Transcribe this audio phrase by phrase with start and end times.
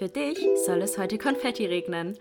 [0.00, 2.16] Für dich soll es heute Konfetti regnen.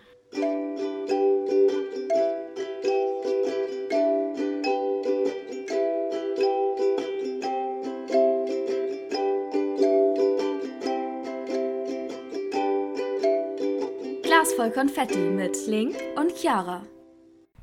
[14.23, 16.85] Glas voll Konfetti mit Link und Chiara.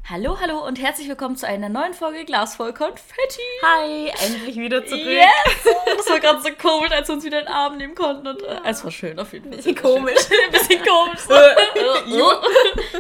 [0.09, 3.43] Hallo, hallo und herzlich willkommen zu einer neuen Folge Glas voll Konfetti.
[3.61, 5.05] Hi, endlich wieder zurück.
[5.05, 5.75] Yes!
[5.97, 8.25] Das war gerade so komisch, als wir uns wieder in den Arm nehmen konnten.
[8.29, 9.57] Und, äh, es war schön auf jeden Fall.
[9.57, 10.15] Bisschen komisch.
[10.45, 11.23] Ein bisschen komisch.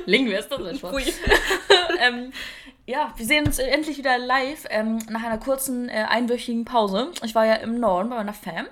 [0.06, 0.78] Link, wer ist das?
[0.78, 0.94] Spaß.
[2.00, 2.32] ähm,
[2.86, 7.10] ja, wir sehen uns endlich wieder live ähm, nach einer kurzen äh, einwöchigen Pause.
[7.24, 8.66] Ich war ja im Norden bei meiner Fam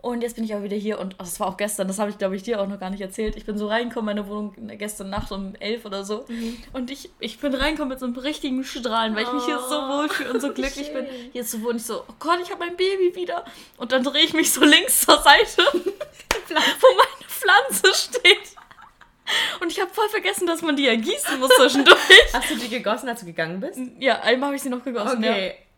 [0.00, 2.10] und jetzt bin ich auch wieder hier und oh, das war auch gestern, das habe
[2.10, 3.36] ich glaube ich dir auch noch gar nicht erzählt.
[3.36, 6.56] Ich bin so reingekommen in meine Wohnung gestern Nacht um elf oder so mhm.
[6.72, 9.76] und ich, ich bin reingekommen mit so einem richtigen Strahlen, weil ich mich hier so
[9.76, 11.04] oh, wohl fühle und so glücklich schön.
[11.04, 11.76] bin, hier zu wohnen.
[11.76, 13.44] Ich so, oh Gott, ich habe mein Baby wieder
[13.76, 18.57] und dann drehe ich mich so links zur Seite, wo meine Pflanze steht.
[19.60, 21.98] Und ich habe voll vergessen, dass man die ja gießen muss zwischendurch.
[22.32, 23.78] Hast du die gegossen, als du gegangen bist?
[23.98, 25.18] Ja, einmal habe ich sie noch gegossen.
[25.18, 25.48] Okay.
[25.48, 25.68] Ja.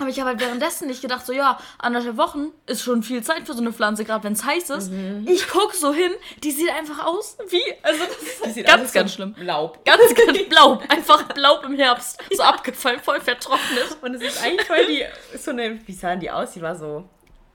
[0.00, 3.44] Aber ich habe halt währenddessen nicht gedacht, so ja, anderthalb Wochen ist schon viel Zeit
[3.44, 4.90] für so eine Pflanze, gerade wenn es heiß ist.
[4.90, 5.26] Mhm.
[5.28, 8.04] Ich gucke so hin, die sieht einfach aus wie, also
[8.42, 9.34] das ist ganz, ganz schlimm.
[9.38, 9.84] Laub.
[9.84, 10.82] Ganz, ganz Laub.
[10.88, 12.18] Einfach Laub im Herbst.
[12.34, 13.98] So abgefallen, voll vertrocknet.
[14.00, 15.04] Und es ist eigentlich voll die,
[15.38, 16.52] so eine, wie sahen die aus?
[16.52, 17.06] Die war so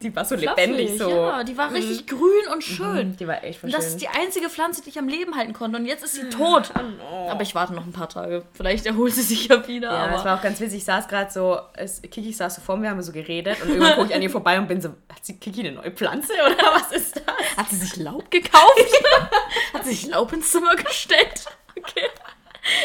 [0.02, 1.10] die war so lebendig so.
[1.10, 2.18] Ja, die war richtig mhm.
[2.18, 3.10] grün und schön.
[3.10, 5.54] Mhm, die war echt voll das ist die einzige Pflanze, die ich am Leben halten
[5.54, 5.78] konnte.
[5.78, 6.72] Und jetzt ist sie tot.
[6.76, 7.30] Oh.
[7.30, 8.44] Aber ich warte noch ein paar Tage.
[8.54, 9.92] Vielleicht erholt sie sich ja wieder.
[9.92, 10.80] Ja, aber es war auch ganz witzig.
[10.80, 13.62] Ich saß gerade so, es, Kiki saß so vor mir, haben wir so geredet.
[13.62, 15.92] Und irgendwann gucke ich an ihr vorbei und bin so, hat sie Kiki eine neue
[15.92, 17.58] Pflanze oder was ist das?
[17.58, 19.02] Hat sie sich Laub gekauft?
[19.73, 21.46] hat sie sich Laub ins Zimmer gestellt?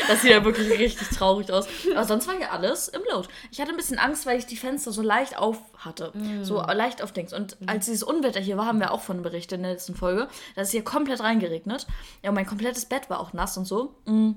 [0.08, 1.66] Das sieht ja wirklich richtig traurig aus.
[1.94, 3.28] Aber sonst war ja alles im Load.
[3.50, 6.12] Ich hatte ein bisschen Angst, weil ich die Fenster so leicht auf hatte.
[6.14, 6.44] Mm.
[6.44, 7.32] So leicht auf Dings.
[7.32, 10.28] Und als dieses Unwetter hier war, haben wir auch von berichtet in der letzten Folge.
[10.54, 11.86] Da ist hier komplett reingeregnet.
[12.22, 13.94] Ja, und mein komplettes Bett war auch nass und so.
[14.06, 14.32] Mm.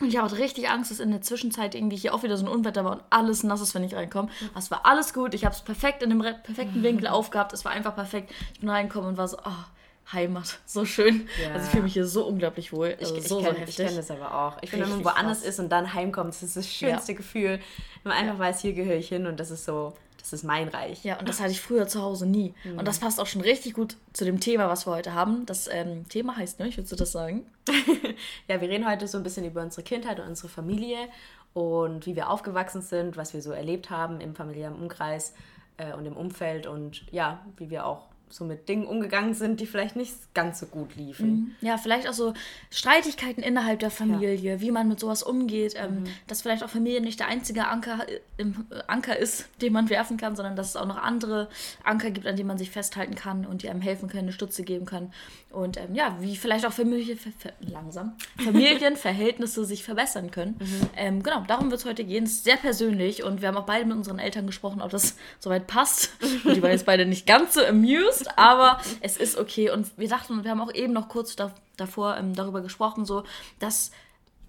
[0.00, 2.52] Und ich hatte richtig Angst, dass in der Zwischenzeit irgendwie hier auch wieder so ein
[2.52, 4.28] Unwetter war und alles nass ist, wenn ich reinkomme.
[4.50, 5.34] Aber es war alles gut.
[5.34, 7.52] Ich habe es perfekt in dem perfekten Winkel aufgehabt.
[7.52, 8.32] Es war einfach perfekt.
[8.54, 9.64] Ich bin reingekommen und war so, oh,
[10.12, 10.58] Heimat.
[10.64, 11.28] So schön.
[11.42, 11.52] Ja.
[11.52, 12.96] Also ich fühle mich hier so unglaublich wohl.
[12.98, 14.56] Also ich, so, ich, kenn, ich kenne das aber auch.
[14.62, 17.18] Ich finde, wenn man woanders ist und dann heimkommt, das ist das schönste ja.
[17.18, 17.60] Gefühl.
[18.02, 18.38] Wenn man einfach ja.
[18.40, 21.04] weiß, hier gehöre ich hin und das ist so, das ist mein Reich.
[21.04, 22.54] Ja, und das hatte ich früher zu Hause nie.
[22.64, 22.78] Mhm.
[22.78, 25.44] Und das passt auch schon richtig gut zu dem Thema, was wir heute haben.
[25.44, 26.68] Das ähm, Thema heißt, ne?
[26.68, 27.46] Ich würde das sagen.
[28.48, 30.98] ja, wir reden heute so ein bisschen über unsere Kindheit und unsere Familie
[31.52, 35.34] und wie wir aufgewachsen sind, was wir so erlebt haben im familiären Umkreis
[35.76, 39.66] äh, und im Umfeld und ja, wie wir auch so mit Dingen umgegangen sind, die
[39.66, 41.30] vielleicht nicht ganz so gut liefen.
[41.30, 41.54] Mhm.
[41.60, 42.34] Ja, vielleicht auch so
[42.70, 44.60] Streitigkeiten innerhalb der Familie, ja.
[44.60, 46.04] wie man mit sowas umgeht, ähm, mhm.
[46.26, 48.06] dass vielleicht auch Familie nicht der einzige Anker,
[48.36, 51.48] im, äh, Anker ist, den man werfen kann, sondern dass es auch noch andere
[51.84, 54.62] Anker gibt, an denen man sich festhalten kann und die einem helfen können, eine Stütze
[54.62, 55.12] geben können.
[55.50, 57.16] Und ähm, ja, wie vielleicht auch Familie,
[57.60, 60.56] langsam, Familienverhältnisse sich verbessern können.
[60.58, 60.90] Mhm.
[60.96, 62.24] Ähm, genau, darum wird es heute gehen.
[62.24, 65.16] Es ist sehr persönlich und wir haben auch beide mit unseren Eltern gesprochen, ob das
[65.38, 66.10] soweit passt.
[66.44, 69.70] Und die waren jetzt beide nicht ganz so amused bewusst, aber es ist okay.
[69.70, 73.24] Und wir dachten, wir haben auch eben noch kurz da, davor ähm, darüber gesprochen, so,
[73.58, 73.90] dass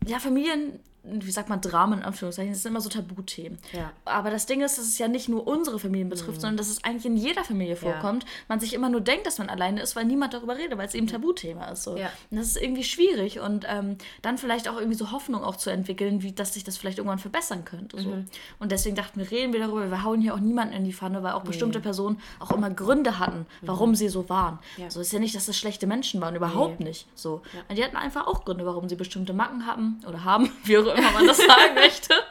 [0.06, 3.58] ja, Familien wie sagt man, Dramen in Anführungszeichen, das sind immer so Tabuthemen.
[3.72, 3.92] Ja.
[4.06, 6.42] Aber das Ding ist, dass es ja nicht nur unsere Familien betrifft, mhm.
[6.42, 8.24] sondern dass es eigentlich in jeder Familie vorkommt.
[8.24, 8.30] Ja.
[8.50, 10.94] Man sich immer nur denkt, dass man alleine ist, weil niemand darüber redet, weil es
[10.94, 11.84] eben Tabuthema ist.
[11.84, 11.96] So.
[11.96, 12.12] Ja.
[12.30, 15.70] Und das ist irgendwie schwierig und ähm, dann vielleicht auch irgendwie so Hoffnung auch zu
[15.70, 18.00] entwickeln, wie dass sich das vielleicht irgendwann verbessern könnte.
[18.02, 18.10] So.
[18.10, 18.26] Mhm.
[18.60, 21.24] Und deswegen dachten wir, reden wir darüber, wir hauen hier auch niemanden in die Pfanne,
[21.24, 21.50] weil auch nee.
[21.50, 23.96] bestimmte Personen auch immer Gründe hatten, warum mhm.
[23.96, 24.60] sie so waren.
[24.78, 24.90] Ja.
[24.90, 26.90] So ist ja nicht, dass das schlechte Menschen waren, überhaupt nee.
[26.90, 27.08] nicht.
[27.16, 27.42] So.
[27.70, 30.86] Und die hatten einfach auch Gründe, warum sie bestimmte Macken hatten oder haben, wie auch
[30.86, 32.14] immer man das sagen möchte.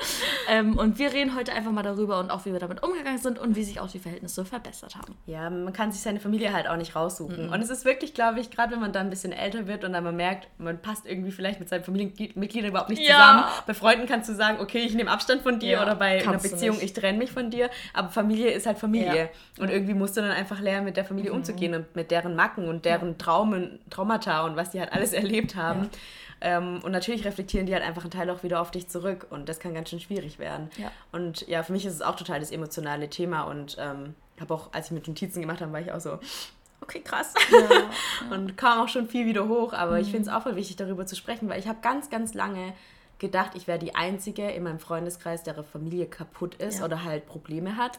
[0.50, 3.38] Ähm, und wir reden heute einfach mal darüber und auch, wie wir damit umgegangen sind
[3.38, 5.14] und wie sich auch die Verhältnisse verbessert haben.
[5.26, 7.48] Ja, man kann sich seine Familie halt auch nicht raussuchen.
[7.48, 7.52] Mhm.
[7.52, 9.92] Und es ist wirklich, glaube ich, gerade wenn man dann ein bisschen älter wird und
[9.92, 13.14] dann man merkt, man passt irgendwie vielleicht mit seinen Familienmitgliedern überhaupt nicht ja.
[13.14, 13.44] zusammen.
[13.66, 16.38] Bei Freunden kannst du sagen, okay, ich nehme Abstand von dir ja, oder bei einer
[16.38, 17.68] Beziehung, ich trenne mich von dir.
[17.92, 19.28] Aber Familie ist halt Familie.
[19.56, 19.62] Ja.
[19.62, 21.38] Und irgendwie musst du dann einfach lernen, mit der Familie mhm.
[21.38, 25.56] umzugehen und mit deren Macken und deren Traumen, Traumata und was die halt alles erlebt
[25.56, 25.90] haben.
[26.40, 29.48] Ähm, und natürlich reflektieren die halt einfach einen Teil auch wieder auf dich zurück und
[29.48, 30.70] das kann ganz schön schwierig werden.
[30.76, 30.90] Ja.
[31.12, 34.72] Und ja, für mich ist es auch total das emotionale Thema und ähm, habe auch,
[34.72, 36.18] als ich mit Notizen gemacht habe, war ich auch so,
[36.80, 37.34] okay, krass.
[37.50, 37.90] Ja, ja.
[38.34, 40.02] und kam auch schon viel wieder hoch, aber mhm.
[40.02, 42.72] ich finde es auch voll wichtig, darüber zu sprechen, weil ich habe ganz, ganz lange
[43.18, 46.84] gedacht, ich wäre die Einzige in meinem Freundeskreis, deren Familie kaputt ist ja.
[46.84, 47.98] oder halt Probleme hat.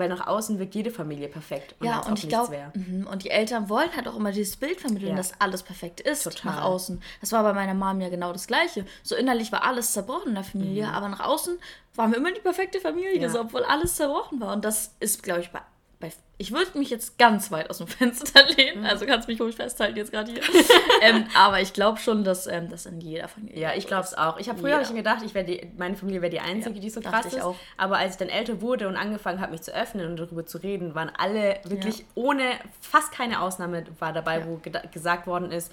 [0.00, 1.76] Weil nach außen wirkt jede Familie perfekt.
[1.78, 4.80] Und ja, und ich glaube, mhm, und die Eltern wollen halt auch immer dieses Bild
[4.80, 5.16] vermitteln, ja.
[5.16, 6.52] dass alles perfekt ist Total.
[6.52, 7.00] nach außen.
[7.20, 8.84] Das war bei meiner Mom ja genau das Gleiche.
[9.02, 10.92] So innerlich war alles zerbrochen in der Familie, mhm.
[10.94, 11.58] aber nach außen
[11.94, 13.28] waren wir immer die perfekte Familie, ja.
[13.28, 14.54] so, obwohl alles zerbrochen war.
[14.54, 15.60] Und das ist, glaube ich, bei
[16.00, 18.86] bei, ich würde mich jetzt ganz weit aus dem Fenster lehnen, mhm.
[18.86, 20.42] also kannst mich ruhig festhalten jetzt gerade hier.
[21.02, 24.14] ähm, aber ich glaube schon, dass ähm, das in jeder Familie Ja, ich glaube es
[24.14, 24.38] auch.
[24.38, 26.80] Ich habe früher hab ich mir gedacht, ich die, meine Familie wäre die einzige, ja,
[26.80, 27.42] die so krass ist.
[27.42, 27.56] Auch.
[27.76, 30.58] Aber als ich dann älter wurde und angefangen habe, mich zu öffnen und darüber zu
[30.58, 32.04] reden, waren alle wirklich ja.
[32.14, 32.44] ohne,
[32.80, 34.46] fast keine Ausnahme war dabei, ja.
[34.46, 34.60] wo
[34.92, 35.70] gesagt worden ist,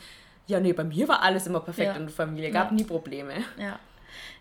[0.47, 3.33] ja, nee, bei mir war alles immer perfekt in der Familie, gab nie Probleme.
[3.57, 3.79] Ja.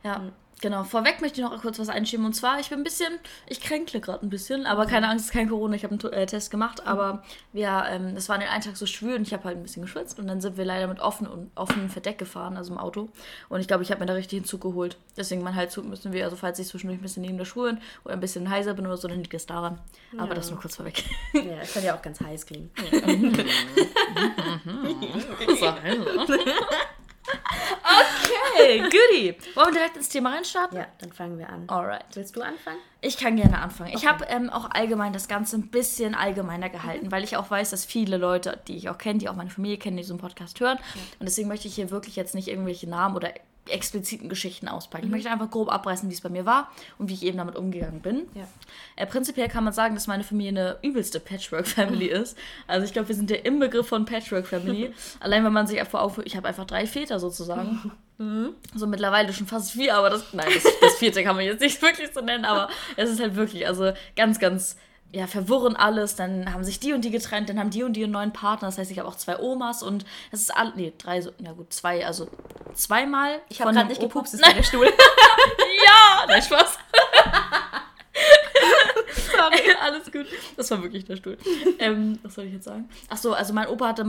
[0.05, 0.21] Ja.
[0.57, 0.63] Mhm.
[0.63, 2.25] Genau, vorweg möchte ich noch kurz was einschieben.
[2.25, 5.31] Und zwar, ich bin ein bisschen, ich kränkle gerade ein bisschen, aber keine Angst, es
[5.31, 6.83] ist kein Corona, ich habe einen äh, Test gemacht.
[6.83, 6.89] Mhm.
[6.89, 7.23] Aber
[7.53, 9.63] wir, ähm, das war an den einen Tag so schwül und ich habe halt ein
[9.63, 10.19] bisschen geschwitzt.
[10.19, 13.09] Und dann sind wir leider mit offen und offenem Verdeck gefahren, also im Auto.
[13.49, 14.97] Und ich glaube, ich habe mir da richtig einen Zug geholt.
[15.17, 18.15] Deswegen mein Halszug müssen wir, also falls ich zwischendurch ein bisschen neben der Schuhe oder
[18.15, 19.79] ein bisschen heiser bin oder so, dann liegt es daran.
[20.13, 20.23] Ja.
[20.23, 21.05] Aber das nur kurz vorweg.
[21.35, 22.71] Ja, es kann ja auch ganz heiß klingen.
[25.59, 26.07] so, also.
[28.55, 29.37] Okay, goodie.
[29.55, 30.79] Wollen wir direkt ins Thema reinstarten?
[30.79, 31.65] Ja, dann fangen wir an.
[31.69, 32.05] Alright.
[32.15, 32.79] Willst du anfangen?
[33.01, 33.91] Ich kann gerne anfangen.
[33.91, 33.99] Okay.
[33.99, 37.13] Ich habe ähm, auch allgemein das Ganze ein bisschen allgemeiner gehalten, mhm.
[37.13, 39.79] weil ich auch weiß, dass viele Leute, die ich auch kenne, die auch meine Familie
[39.79, 40.79] kennen, die diesen Podcast hören.
[40.79, 41.01] Ja.
[41.21, 43.33] Und deswegen möchte ich hier wirklich jetzt nicht irgendwelche Namen oder
[43.69, 45.07] expliziten Geschichten auspacken.
[45.07, 45.15] Mhm.
[45.15, 47.57] Ich möchte einfach grob abreißen, wie es bei mir war und wie ich eben damit
[47.57, 48.23] umgegangen bin.
[48.35, 48.47] Ja.
[48.97, 52.37] Äh, prinzipiell kann man sagen, dass meine Familie eine übelste Patchwork-Family ist.
[52.67, 54.93] Also ich glaube, wir sind der Inbegriff von Patchwork-Family.
[55.21, 56.19] Allein wenn man sich einfach auf...
[56.25, 57.93] Ich habe einfach drei Väter sozusagen.
[58.19, 58.55] Mhm.
[58.75, 60.33] So mittlerweile schon fast vier, aber das...
[60.33, 63.37] Nein, das, das vierte kann man jetzt nicht wirklich so nennen, aber es ist halt
[63.37, 64.79] wirklich, also ganz, ganz
[65.13, 68.05] ja, verwirren alles, dann haben sich die und die getrennt, dann haben die und die
[68.05, 70.93] einen neuen Partner, das heißt, ich habe auch zwei Omas und es ist alles, nee,
[70.99, 72.29] drei, so, ja gut, zwei, also
[72.75, 73.41] zweimal.
[73.49, 74.87] Ich habe gerade nicht gepupst, ist der Stuhl.
[74.87, 76.79] ja, nein, Spaß.
[79.37, 80.27] Sorry, alles gut.
[80.57, 81.39] Das war wirklich der Stuhl.
[81.79, 82.89] Ähm, was soll ich jetzt sagen?
[83.09, 84.07] Ach so, also mein Opa hatte,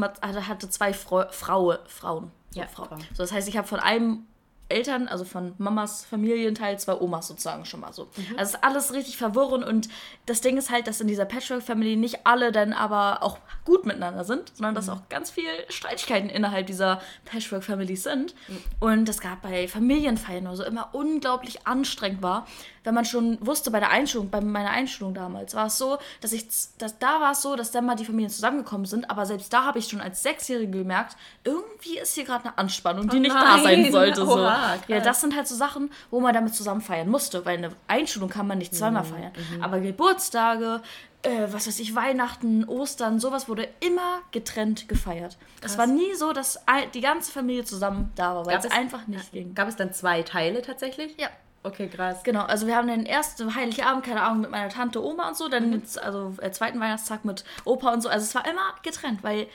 [0.48, 2.32] hatte zwei Frau, Fraue, Frauen.
[2.52, 3.00] So, ja, Frauen.
[3.14, 4.26] So, das heißt, ich habe von einem
[4.70, 8.10] Eltern, also von Mamas Familienteil, zwei Omas sozusagen schon mal so.
[8.16, 8.38] Mhm.
[8.38, 9.90] Also ist alles richtig verwirrend und
[10.26, 14.24] das Ding ist halt, dass in dieser Patchwork-Family nicht alle dann aber auch gut miteinander
[14.24, 14.76] sind, sondern mhm.
[14.76, 18.36] dass auch ganz viele Streitigkeiten innerhalb dieser Patchwork-Family sind.
[18.48, 18.58] Mhm.
[18.80, 22.48] Und es gab bei Familienfeiern oder so immer unglaublich anstrengend war,
[22.88, 26.32] wenn man schon wusste bei der Einschulung, bei meiner Einschulung damals, war es so, dass
[26.32, 26.48] ich,
[26.78, 29.66] dass, da war es so, dass dann mal die Familien zusammengekommen sind, aber selbst da
[29.66, 33.36] habe ich schon als Sechsjährige gemerkt, irgendwie ist hier gerade eine Anspannung, die oh nicht
[33.36, 34.26] da sein sollte.
[34.26, 34.38] So.
[34.38, 37.72] Oha, ja, das sind halt so Sachen, wo man damit zusammen feiern musste, weil eine
[37.90, 39.08] Einschulung kann man nicht zweimal mhm.
[39.08, 39.32] feiern.
[39.56, 39.64] Mhm.
[39.64, 40.82] Aber Geburtstage,
[41.24, 45.38] äh, was weiß ich, Weihnachten, Ostern, sowas wurde immer getrennt gefeiert.
[45.60, 45.74] Krass.
[45.74, 46.62] Es war nie so, dass
[46.94, 49.54] die ganze Familie zusammen da war, weil es einfach nicht ging.
[49.56, 51.18] Gab es dann zwei Teile tatsächlich?
[51.18, 51.28] Ja.
[51.68, 52.24] Okay, krass.
[52.24, 55.50] Genau, also wir haben den ersten Heiligabend, keine Ahnung, mit meiner Tante, Oma und so,
[55.50, 55.84] dann mhm.
[56.02, 58.10] also äh, zweiten Weihnachtstag mit Opa und so.
[58.10, 59.48] Also es war immer getrennt, weil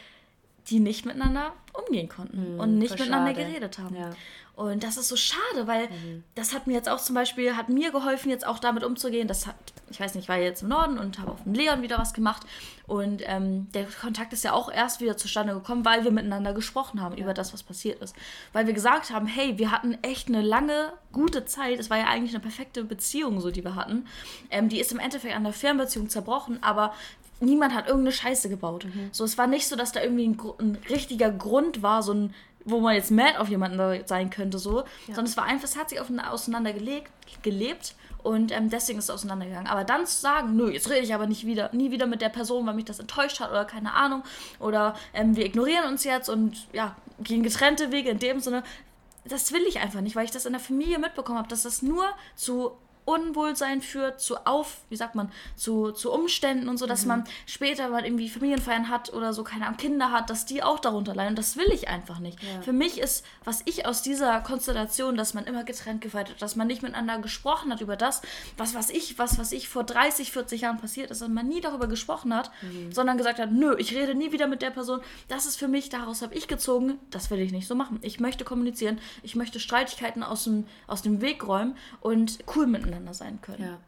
[0.69, 3.47] die nicht miteinander umgehen konnten mhm, und nicht miteinander schade.
[3.47, 3.97] geredet haben.
[3.97, 4.11] Ja.
[4.55, 6.25] Und das ist so schade, weil mhm.
[6.35, 9.27] das hat mir jetzt auch zum Beispiel, hat mir geholfen, jetzt auch damit umzugehen.
[9.27, 9.57] Das hat,
[9.91, 12.13] ich weiß nicht, ich war jetzt im Norden und habe auf dem Leon wieder was
[12.13, 12.43] gemacht.
[12.87, 17.01] Und ähm, der Kontakt ist ja auch erst wieder zustande gekommen, weil wir miteinander gesprochen
[17.01, 17.25] haben ja.
[17.25, 18.15] über das, was passiert ist.
[18.53, 21.79] Weil wir gesagt haben, hey, wir hatten echt eine lange, gute Zeit.
[21.79, 24.07] Es war ja eigentlich eine perfekte Beziehung, so die wir hatten.
[24.51, 26.93] Ähm, die ist im Endeffekt an der Fernbeziehung zerbrochen, aber
[27.41, 28.85] niemand hat irgendeine Scheiße gebaut.
[28.85, 29.09] Mhm.
[29.13, 32.35] So, es war nicht so, dass da irgendwie ein, ein richtiger Grund war, so ein
[32.65, 34.81] wo man jetzt mad auf jemanden sein könnte, so.
[34.81, 34.87] Ja.
[35.07, 37.11] Sondern es war einfach, es hat sich aufeinander gelegt,
[37.43, 39.67] gelebt und ähm, deswegen ist es auseinandergegangen.
[39.67, 42.29] Aber dann zu sagen, nö, jetzt rede ich aber nicht wieder, nie wieder mit der
[42.29, 44.23] Person, weil mich das enttäuscht hat oder keine Ahnung.
[44.61, 48.63] Oder ähm, wir ignorieren uns jetzt und ja, gehen getrennte Wege in dem Sinne.
[49.25, 51.83] Das will ich einfach nicht, weil ich das in der Familie mitbekommen habe, dass das
[51.83, 52.05] nur
[52.37, 52.73] zu
[53.05, 57.09] Unwohlsein führt, zu auf, wie sagt man, zu, zu Umständen und so, dass mhm.
[57.09, 60.79] man später mal irgendwie Familienfeiern hat oder so, keine Ahnung, Kinder hat, dass die auch
[60.79, 61.31] darunter leiden.
[61.31, 62.41] Und das will ich einfach nicht.
[62.41, 62.63] Ja.
[62.63, 66.55] Für mich ist, was ich aus dieser Konstellation, dass man immer getrennt gefeiert hat, dass
[66.55, 68.23] man nicht miteinander gesprochen hat über das,
[68.57, 71.61] was, was ich, was, was ich vor 30, 40 Jahren passiert ist, dass man nie
[71.61, 72.93] darüber gesprochen hat, mhm.
[72.93, 75.01] sondern gesagt hat, nö, ich rede nie wieder mit der Person.
[75.27, 77.99] Das ist für mich, daraus habe ich gezogen, das will ich nicht so machen.
[78.03, 82.92] Ich möchte kommunizieren, ich möchte Streitigkeiten aus dem, aus dem Weg räumen und cool miteinander
[82.93, 83.65] miteinander sein können.
[83.65, 83.79] Ja.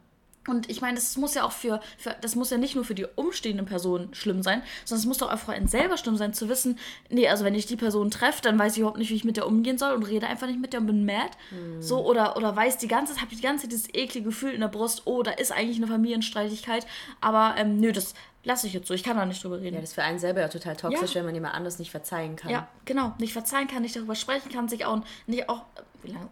[0.47, 2.93] Und ich meine, das muss ja auch für, für, das muss ja nicht nur für
[2.93, 6.33] die umstehenden Personen schlimm sein, sondern es muss doch auch für einen selber schlimm sein,
[6.33, 6.77] zu wissen,
[7.09, 9.37] nee, also wenn ich die Person treffe, dann weiß ich überhaupt nicht, wie ich mit
[9.37, 11.31] der umgehen soll und rede einfach nicht mit der und bin mad.
[11.49, 11.81] Mhm.
[11.81, 14.61] So, oder, oder weiß die ganze Zeit, habe die ganze Zeit dieses eklige Gefühl in
[14.61, 16.85] der Brust, oh, da ist eigentlich eine Familienstreitigkeit,
[17.21, 19.73] aber ähm, nö, das lasse ich jetzt so, ich kann da nicht drüber reden.
[19.73, 21.15] Ja, das ist für einen selber ja total toxisch, ja.
[21.15, 22.51] wenn man jemand anders nicht verzeihen kann.
[22.51, 25.63] Ja, genau, nicht verzeihen kann, nicht darüber sprechen kann, sich auch nicht auch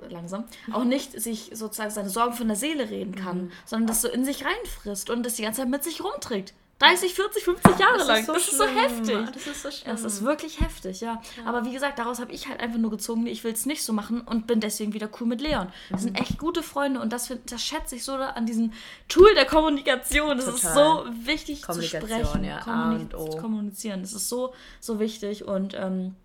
[0.10, 3.52] langsam, auch nicht sich sozusagen seine Sorgen von der Seele reden kann, mhm.
[3.66, 6.54] sondern das so in sich reinfrisst und das die ganze Zeit mit sich rumträgt.
[6.80, 8.26] 30, 40, 50 Jahre das lang.
[8.26, 9.32] So das ist so heftig.
[9.34, 9.92] Das ist so schlimm.
[9.92, 11.22] Das ist wirklich heftig, ja.
[11.38, 11.46] ja.
[11.46, 13.94] Aber wie gesagt, daraus habe ich halt einfach nur gezogen, ich will es nicht so
[13.94, 15.68] machen und bin deswegen wieder cool mit Leon.
[15.90, 16.06] Das mhm.
[16.06, 18.74] sind echt gute Freunde und das, das schätze ich so an diesem
[19.08, 20.36] Tool der Kommunikation.
[20.36, 24.02] Das ist so wichtig zu sprechen, ja, Kommunik zu kommunizieren.
[24.02, 26.16] Das ist so, so wichtig und ähm,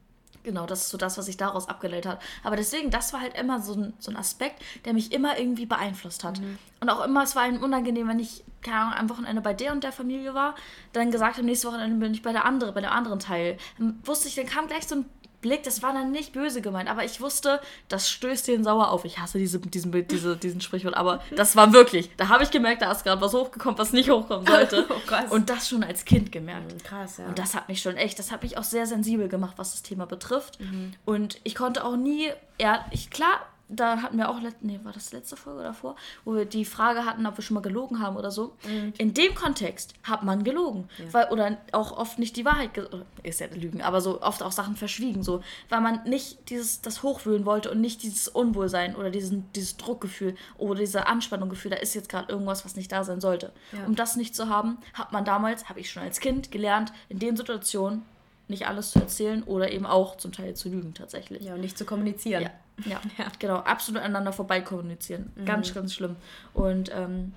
[0.49, 2.23] Genau, das ist so das, was sich daraus abgeleitet hat.
[2.43, 5.67] Aber deswegen, das war halt immer so ein, so ein Aspekt, der mich immer irgendwie
[5.67, 6.41] beeinflusst hat.
[6.41, 6.57] Mhm.
[6.81, 9.73] Und auch immer, es war ihm unangenehm, wenn ich, keine Ahnung, am Wochenende bei der
[9.73, 10.55] und der Familie war,
[10.95, 13.59] dann gesagt habe, nächstes Wochenende bin ich bei der anderen, bei dem anderen Teil.
[13.77, 15.05] Dann wusste ich, dann kam gleich so ein
[15.41, 19.05] Blick, das war dann nicht böse gemeint, aber ich wusste, das stößt den sauer auf.
[19.05, 22.83] Ich hasse diese, diesen, diese, diesen Sprichwort, aber das war wirklich, da habe ich gemerkt,
[22.83, 24.87] da ist gerade was hochgekommen, was nicht hochkommen sollte.
[24.89, 26.73] oh, und das schon als Kind gemerkt.
[26.73, 27.27] Mhm, krass, ja.
[27.27, 29.83] Und das hat mich schon echt, das hat mich auch sehr sensibel gemacht, was das
[29.83, 30.61] Thema betrifft.
[30.61, 30.93] Mhm.
[31.05, 32.31] Und ich konnte auch nie,
[32.61, 36.45] ja, ich, klar, da hatten wir auch, nee, war das letzte Folge davor, wo wir
[36.47, 38.57] die Frage hatten, ob wir schon mal gelogen haben oder so.
[38.67, 38.95] Mhm.
[38.99, 40.89] In dem Kontext hat man gelogen.
[40.99, 41.13] Ja.
[41.13, 42.71] Weil, oder auch oft nicht die Wahrheit,
[43.23, 45.43] ist ja Lügen, aber so oft auch Sachen verschwiegen, so.
[45.69, 50.35] Weil man nicht dieses, das Hochwühlen wollte und nicht dieses Unwohlsein oder diesen, dieses Druckgefühl
[50.57, 53.53] oder diese Anspannunggefühl, da ist jetzt gerade irgendwas, was nicht da sein sollte.
[53.73, 53.85] Ja.
[53.85, 57.19] Um das nicht zu haben, hat man damals, habe ich schon als Kind gelernt, in
[57.19, 58.03] den Situationen
[58.49, 61.43] nicht alles zu erzählen oder eben auch zum Teil zu lügen tatsächlich.
[61.43, 62.43] Ja, und nicht zu kommunizieren.
[62.43, 62.51] Ja,
[62.85, 63.27] ja, ja.
[63.39, 63.57] genau.
[63.57, 65.33] Absolut aneinander vorbei kommunizieren.
[65.37, 65.45] Mhm.
[65.45, 66.17] Ganz, ganz schlimm.
[66.55, 67.35] Und ähm,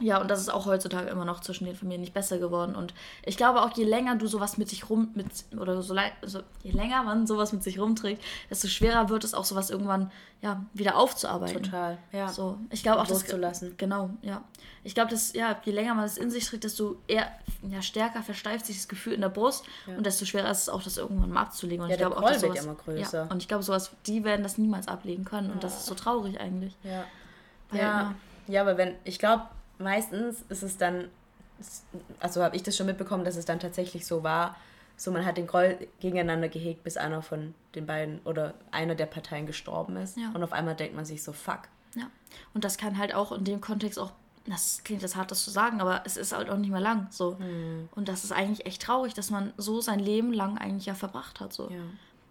[0.00, 2.74] ja, und das ist auch heutzutage immer noch zwischen den Familien nicht besser geworden.
[2.74, 6.40] Und ich glaube auch, je länger du sowas mit sich rum, mit, oder so, also
[6.64, 8.20] je länger man sowas mit sich rumträgt,
[8.50, 10.10] desto schwerer wird es auch sowas irgendwann
[10.42, 11.62] ja, wieder aufzuarbeiten.
[11.62, 12.28] Total, ja.
[12.28, 13.76] So, ich glaube auch, das lassen.
[13.76, 14.42] Genau, ja.
[14.82, 17.30] Ich glaube, dass ja, je länger man es in sich trägt, desto eher,
[17.62, 19.96] ja, stärker versteift sich das Gefühl in der Brust ja.
[19.96, 21.84] und desto schwerer ist es auch, das irgendwann mal abzulegen.
[21.84, 23.24] Und ja, ich glaube auch, dass sowas, immer größer.
[23.24, 25.52] Ja, und ich glaube, sowas, die werden das niemals ablegen können.
[25.52, 26.76] Und das ist so traurig eigentlich.
[26.82, 27.04] Ja.
[27.70, 28.14] Weil, ja.
[28.48, 29.44] ja, aber wenn, ich glaube,
[29.78, 31.08] meistens ist es dann,
[32.20, 34.56] also habe ich das schon mitbekommen, dass es dann tatsächlich so war,
[34.96, 39.06] so man hat den Groll gegeneinander gehegt, bis einer von den beiden oder einer der
[39.06, 40.16] Parteien gestorben ist.
[40.16, 40.30] Ja.
[40.34, 41.62] Und auf einmal denkt man sich so, fuck.
[41.94, 42.04] Ja.
[42.52, 44.12] Und das kann halt auch in dem Kontext auch,
[44.46, 47.08] das klingt jetzt hart, das zu sagen, aber es ist halt auch nicht mehr lang.
[47.10, 47.38] So.
[47.38, 47.88] Hm.
[47.94, 51.40] Und das ist eigentlich echt traurig, dass man so sein Leben lang eigentlich ja verbracht
[51.40, 51.52] hat.
[51.52, 51.70] So.
[51.70, 51.80] Ja.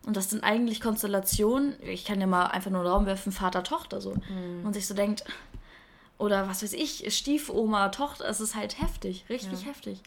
[0.05, 3.63] Und das sind eigentlich Konstellationen, ich kann ja mal einfach nur einen Raum werfen, Vater,
[3.63, 4.13] Tochter so.
[4.13, 4.65] Mhm.
[4.65, 5.23] Und sich so denkt,
[6.17, 9.67] oder was weiß ich, Stiefoma, Tochter, es ist halt heftig, richtig ja.
[9.67, 10.01] heftig.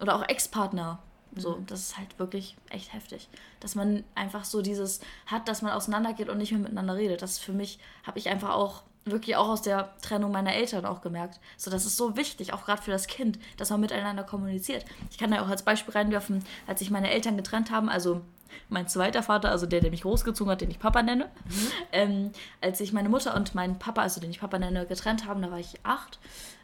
[0.00, 0.98] Oder auch Ex-Partner.
[1.34, 1.66] So, mhm.
[1.66, 3.28] das ist halt wirklich echt heftig.
[3.60, 7.22] Dass man einfach so dieses hat, dass man auseinandergeht und nicht mehr miteinander redet.
[7.22, 10.84] Das ist für mich, habe ich einfach auch wirklich auch aus der Trennung meiner Eltern
[10.84, 11.38] auch gemerkt.
[11.56, 14.84] So, das ist so wichtig, auch gerade für das Kind, dass man miteinander kommuniziert.
[15.10, 18.22] Ich kann da auch als Beispiel reinwerfen, als sich meine Eltern getrennt haben, also
[18.68, 21.24] mein zweiter Vater, also der, der mich großgezogen hat, den ich Papa nenne.
[21.24, 21.68] Mhm.
[21.92, 25.42] Ähm, als sich meine Mutter und mein Papa, also den ich Papa nenne, getrennt haben,
[25.42, 26.18] da war ich acht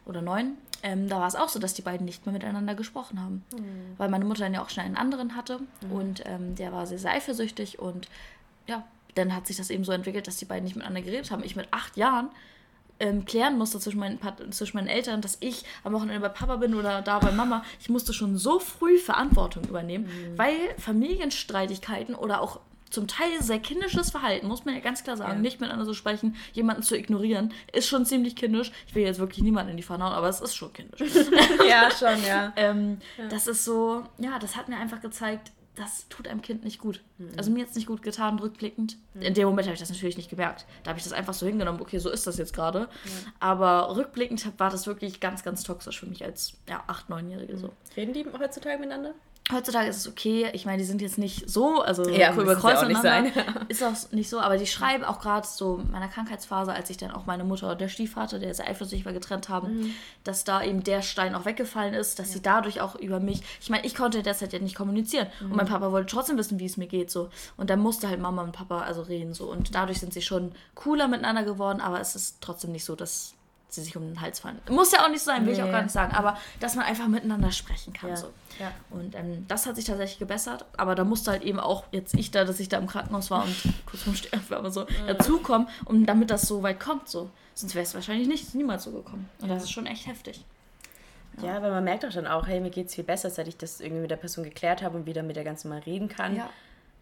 [0.05, 0.57] oder neun.
[0.83, 3.43] Ähm, da war es auch so, dass die beiden nicht mehr miteinander gesprochen haben.
[3.53, 3.95] Mhm.
[3.97, 5.91] Weil meine Mutter dann ja auch schnell einen anderen hatte mhm.
[5.91, 8.09] und ähm, der war sehr, sehr eifersüchtig und
[8.67, 8.83] ja,
[9.15, 11.43] dann hat sich das eben so entwickelt, dass die beiden nicht miteinander geredet haben.
[11.43, 12.29] Ich mit acht Jahren
[12.99, 14.19] ähm, klären musste zwischen meinen,
[14.51, 17.63] zwischen meinen Eltern, dass ich am Wochenende bei Papa bin oder da bei Mama.
[17.79, 20.37] Ich musste schon so früh Verantwortung übernehmen, mhm.
[20.37, 22.59] weil Familienstreitigkeiten oder auch
[22.93, 25.39] zum Teil sehr kindisches Verhalten, muss man ja ganz klar sagen, ja.
[25.39, 28.71] nicht miteinander zu sprechen, jemanden zu ignorieren, ist schon ziemlich kindisch.
[28.85, 31.01] Ich will jetzt wirklich niemanden in die Pfanne hauen, aber es ist schon kindisch.
[31.67, 32.53] ja, schon, ja.
[32.55, 33.27] ähm, ja.
[33.29, 37.01] Das ist so, ja, das hat mir einfach gezeigt, das tut einem Kind nicht gut.
[37.17, 37.31] Mhm.
[37.37, 38.97] Also mir jetzt nicht gut getan, rückblickend.
[39.13, 39.21] Mhm.
[39.21, 40.65] In dem Moment habe ich das natürlich nicht gemerkt.
[40.83, 42.79] Da habe ich das einfach so hingenommen, okay, so ist das jetzt gerade.
[42.79, 42.87] Ja.
[43.39, 47.57] Aber rückblickend war das wirklich ganz, ganz toxisch für mich als ja, 8-, 9-Jährige.
[47.57, 47.71] So.
[47.97, 49.13] Reden die heutzutage miteinander?
[49.51, 50.49] Heutzutage ist es okay.
[50.53, 53.29] Ich meine, die sind jetzt nicht so, also ja, über Kreuz auch nicht sein.
[53.67, 56.95] ist auch nicht so, aber die schreiben auch gerade so in meiner Krankheitsphase, als ich
[56.95, 59.95] dann auch meine Mutter und der Stiefvater, der sehr eifersüchtig war, getrennt haben, mhm.
[60.23, 62.35] dass da eben der Stein auch weggefallen ist, dass ja.
[62.35, 65.51] sie dadurch auch über mich, ich meine, ich konnte derzeit ja nicht kommunizieren mhm.
[65.51, 68.21] und mein Papa wollte trotzdem wissen, wie es mir geht so und dann musste halt
[68.21, 71.99] Mama und Papa also reden so und dadurch sind sie schon cooler miteinander geworden, aber
[71.99, 73.33] es ist trotzdem nicht so, dass
[73.73, 74.59] sie sich um den Hals fallen.
[74.69, 75.59] Muss ja auch nicht sein, will nee.
[75.59, 78.11] ich auch gar nicht sagen, aber dass man einfach miteinander sprechen kann.
[78.11, 78.15] Ja.
[78.15, 78.27] So.
[78.59, 78.71] Ja.
[78.89, 82.31] Und ähm, das hat sich tatsächlich gebessert, aber da musste halt eben auch jetzt ich
[82.31, 85.13] da, dass ich da im Krankenhaus war und kurz vorm Sterben war, aber so ja.
[85.13, 87.09] dazukommen, um damit das so weit kommt.
[87.09, 87.29] So.
[87.55, 89.29] Sonst wäre es wahrscheinlich nicht, niemals so gekommen.
[89.41, 90.45] Und das ist schon echt heftig.
[91.41, 93.57] Ja, weil man merkt auch dann auch, hey, mir geht es viel besser, seit ich
[93.57, 96.35] das irgendwie mit der Person geklärt habe und wieder mit der ganzen mal reden kann.
[96.35, 96.49] Ja.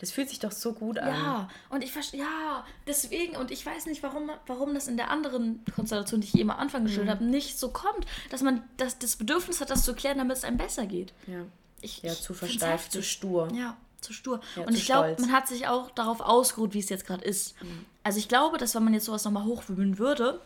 [0.02, 1.14] Das fühlt sich doch so gut an.
[1.14, 5.12] Ja, und ich verstehe, ja, deswegen, und ich weiß nicht, warum, warum das in der
[5.12, 7.12] anderen Konstellation, die ich eben am Anfang gestellt mhm.
[7.12, 10.44] habe, nicht so kommt, dass man das, das Bedürfnis hat, das zu klären, damit es
[10.44, 11.14] einem besser geht.
[11.28, 11.46] Ja,
[11.82, 13.50] ich, ja zu versteift, zu stur.
[13.54, 14.42] Ja, zu stur.
[14.56, 17.62] Ja, und ich glaube, man hat sich auch darauf ausgeruht, wie es jetzt gerade ist.
[17.62, 17.86] Mhm.
[18.02, 20.42] Also ich glaube, dass wenn man jetzt sowas nochmal hochwühlen würde,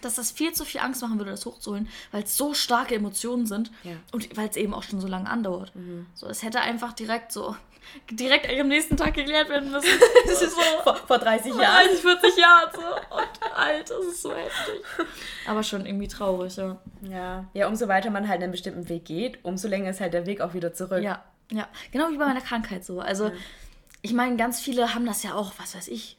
[0.00, 3.44] dass das viel zu viel Angst machen würde, das hochzuholen, weil es so starke Emotionen
[3.44, 3.92] sind Ja.
[4.10, 5.70] und weil es eben auch schon so lange andauert.
[6.14, 7.54] So, es hätte einfach direkt so
[8.10, 9.88] direkt am nächsten Tag geklärt werden müssen.
[10.26, 11.86] Das ist so Vor, vor 30 vor Jahren.
[11.86, 13.16] 30, 40 Jahren so.
[13.16, 14.82] Und alt, das ist so heftig.
[15.46, 16.78] Aber schon irgendwie traurig, ja.
[17.02, 17.44] Ja.
[17.54, 20.40] ja, umso weiter man halt einen bestimmten Weg geht, umso länger ist halt der Weg
[20.40, 21.02] auch wieder zurück.
[21.02, 21.68] Ja, ja.
[21.92, 23.00] Genau wie bei meiner Krankheit so.
[23.00, 23.30] Also,
[24.02, 26.16] ich meine, ganz viele haben das ja auch, was weiß ich,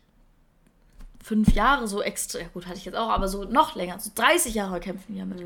[1.24, 4.12] fünf Jahre so extra, ja gut, hatte ich jetzt auch, aber so noch länger, so
[4.16, 5.42] 30 Jahre kämpfen wir damit.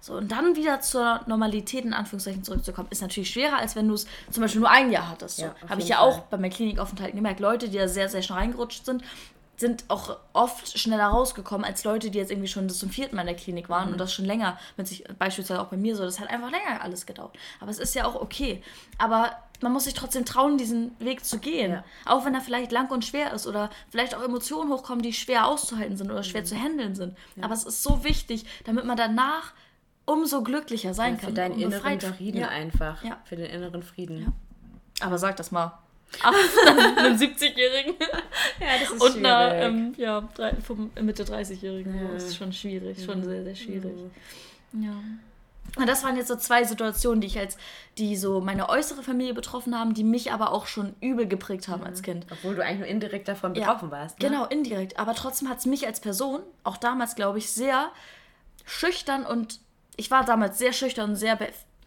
[0.00, 3.94] So, und dann wieder zur Normalität in Anführungszeichen zurückzukommen, ist natürlich schwerer, als wenn du
[3.94, 5.36] es zum Beispiel nur ein Jahr hattest.
[5.38, 5.44] So.
[5.44, 6.24] Ja, Habe ich ja auch Fall.
[6.30, 7.40] bei meinen Klinikaufenthalten gemerkt.
[7.40, 9.02] Leute, die da sehr, sehr schnell reingerutscht sind,
[9.58, 13.22] sind auch oft schneller rausgekommen als Leute, die jetzt irgendwie schon bis zum vierten Mal
[13.22, 13.92] in der Klinik waren Mhm.
[13.92, 16.80] und das schon länger, mit sich, beispielsweise auch bei mir so, das hat einfach länger
[16.80, 17.36] alles gedauert.
[17.60, 18.62] Aber es ist ja auch okay.
[18.96, 21.72] Aber man muss sich trotzdem trauen, diesen Weg zu gehen.
[21.72, 21.84] Ja.
[22.06, 25.46] Auch wenn er vielleicht lang und schwer ist oder vielleicht auch Emotionen hochkommen, die schwer
[25.46, 26.24] auszuhalten sind oder Mhm.
[26.24, 27.14] schwer zu handeln sind.
[27.42, 29.52] Aber es ist so wichtig, damit man danach
[30.10, 31.30] umso glücklicher sein kann.
[31.30, 32.14] Für deinen inneren befreiter.
[32.14, 32.48] Frieden Ja.
[32.48, 33.02] einfach.
[33.04, 33.18] Ja.
[33.24, 34.22] Für den inneren Frieden.
[34.22, 35.06] Ja.
[35.06, 35.78] Aber sag das mal.
[36.22, 36.34] Ach,
[36.96, 37.94] einem 70-Jährigen
[38.60, 41.94] Ja, das ist und einer ähm, ja, drei, vom Mitte 30-Jährigen.
[42.02, 42.08] Ja.
[42.12, 43.92] Das ist schon schwierig, schon sehr, sehr schwierig.
[44.72, 44.82] Mhm.
[44.82, 44.92] Ja.
[45.76, 47.56] Und das waren jetzt so zwei Situationen, die ich als,
[47.96, 51.84] die so meine äußere Familie betroffen haben, die mich aber auch schon übel geprägt haben
[51.84, 52.26] als Kind.
[52.32, 54.18] Obwohl du eigentlich nur indirekt davon Ja, betroffen warst.
[54.20, 54.28] Ne?
[54.28, 54.98] Genau, indirekt.
[54.98, 57.90] Aber trotzdem hat es mich als Person, auch damals, glaube ich, sehr
[58.64, 59.60] schüchtern und
[60.00, 61.38] ich war damals sehr schüchtern und sehr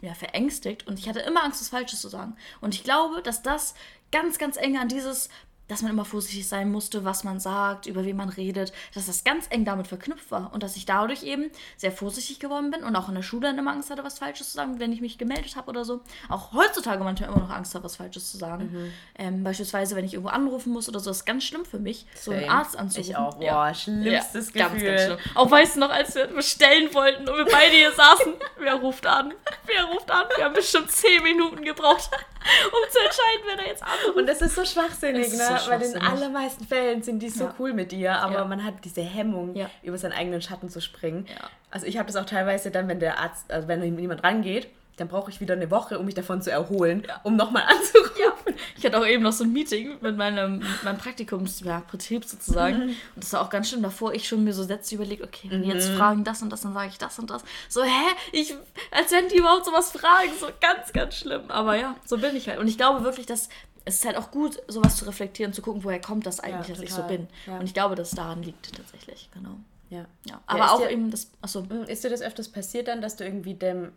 [0.02, 2.36] ja, verängstigt und ich hatte immer Angst, was Falsches zu sagen.
[2.62, 3.74] Und ich glaube, dass das
[4.12, 5.30] ganz, ganz eng an dieses,
[5.68, 9.24] dass man immer vorsichtig sein musste, was man sagt, über wen man redet, dass das
[9.24, 12.96] ganz eng damit verknüpft war und dass ich dadurch eben sehr vorsichtig geworden bin und
[12.96, 15.18] auch in der Schule dann immer Angst hatte, was Falsches zu sagen, wenn ich mich
[15.18, 16.02] gemeldet habe oder so.
[16.30, 18.92] Auch heutzutage manchmal immer noch Angst habe, was Falsches zu sagen.
[19.18, 22.06] Ähm, beispielsweise, wenn ich irgendwo anrufen muss oder so, das ist ganz schlimm für mich,
[22.16, 22.52] so einen Same.
[22.52, 23.12] Arzt anzurufen.
[23.12, 23.36] Ich auch.
[23.36, 23.74] Boah, Ja.
[23.74, 24.88] schlimmstes Ja, Gefühl.
[24.90, 25.36] Ganz, ganz schlimm.
[25.36, 29.06] Auch weißt du noch, als wir bestellen wollten und wir beide hier saßen, wer ruft
[29.08, 29.34] an?
[29.66, 30.26] Wer ruft an?
[30.36, 32.10] Wir haben bestimmt 10 Minuten gebraucht,
[32.68, 34.18] um zu entscheiden, wer da jetzt anruft.
[34.18, 35.53] Und das ist so schwachsinnig, ne?
[35.54, 36.04] Weil in schwachsinnig.
[36.10, 37.56] allermeisten Fällen sind die so Ja.
[37.60, 38.46] cool mit dir, aber Ja.
[38.46, 39.70] man hat diese Hemmung, Ja.
[39.82, 41.26] über seinen eigenen Schatten zu springen.
[41.30, 41.50] Ja.
[41.72, 44.68] Also ich habe das auch teilweise dann, wenn der Arzt, also wenn jemand rangeht,
[44.98, 48.54] dann brauche ich wieder eine Woche, um mich davon zu erholen, um nochmal anzurufen.
[48.78, 52.26] Ich hatte auch eben noch so ein Meeting mit meinem, mit meinem Praktikums, ja, Betrieb
[52.26, 52.90] sozusagen.
[52.90, 55.64] Und das war auch ganz schön, davor ich schon mir so Sätze überlegt, okay, wenn
[55.64, 57.44] die jetzt fragen das und das, dann sage ich das und das.
[57.70, 57.90] So, hä?
[58.34, 58.54] Ich,
[58.92, 60.30] als wenn die überhaupt sowas fragen.
[60.40, 61.50] So ganz, ganz schlimm.
[61.50, 62.60] Aber ja, so bin ich halt.
[62.60, 63.50] Und ich glaube wirklich, dass
[63.86, 66.76] es ist halt auch gut, sowas zu reflektieren, zu gucken, woher kommt das eigentlich, Ja,
[66.76, 67.28] dass ich so bin.
[67.46, 67.58] Ja.
[67.60, 69.56] Und ich glaube, dass es daran liegt tatsächlich, genau.
[69.90, 70.06] Ja.
[70.26, 73.16] Ja, aber auch dir- eben das, achso, Hm, Ist dir das öfters passiert dann, dass
[73.16, 73.92] du irgendwie dem,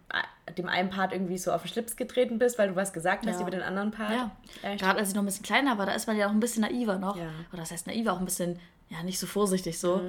[0.58, 3.40] dem einen Part irgendwie so auf den Schlips getreten bist, weil du was gesagt hast
[3.40, 4.10] über den anderen Part?
[4.12, 4.30] Ja,
[4.62, 4.82] Echt?
[4.82, 6.62] gerade als ich noch ein bisschen kleiner war, da ist man ja auch ein bisschen
[6.62, 7.16] naiver noch.
[7.16, 8.58] Oder das heißt naiver, auch ein bisschen,
[8.90, 10.02] ja, nicht so vorsichtig so.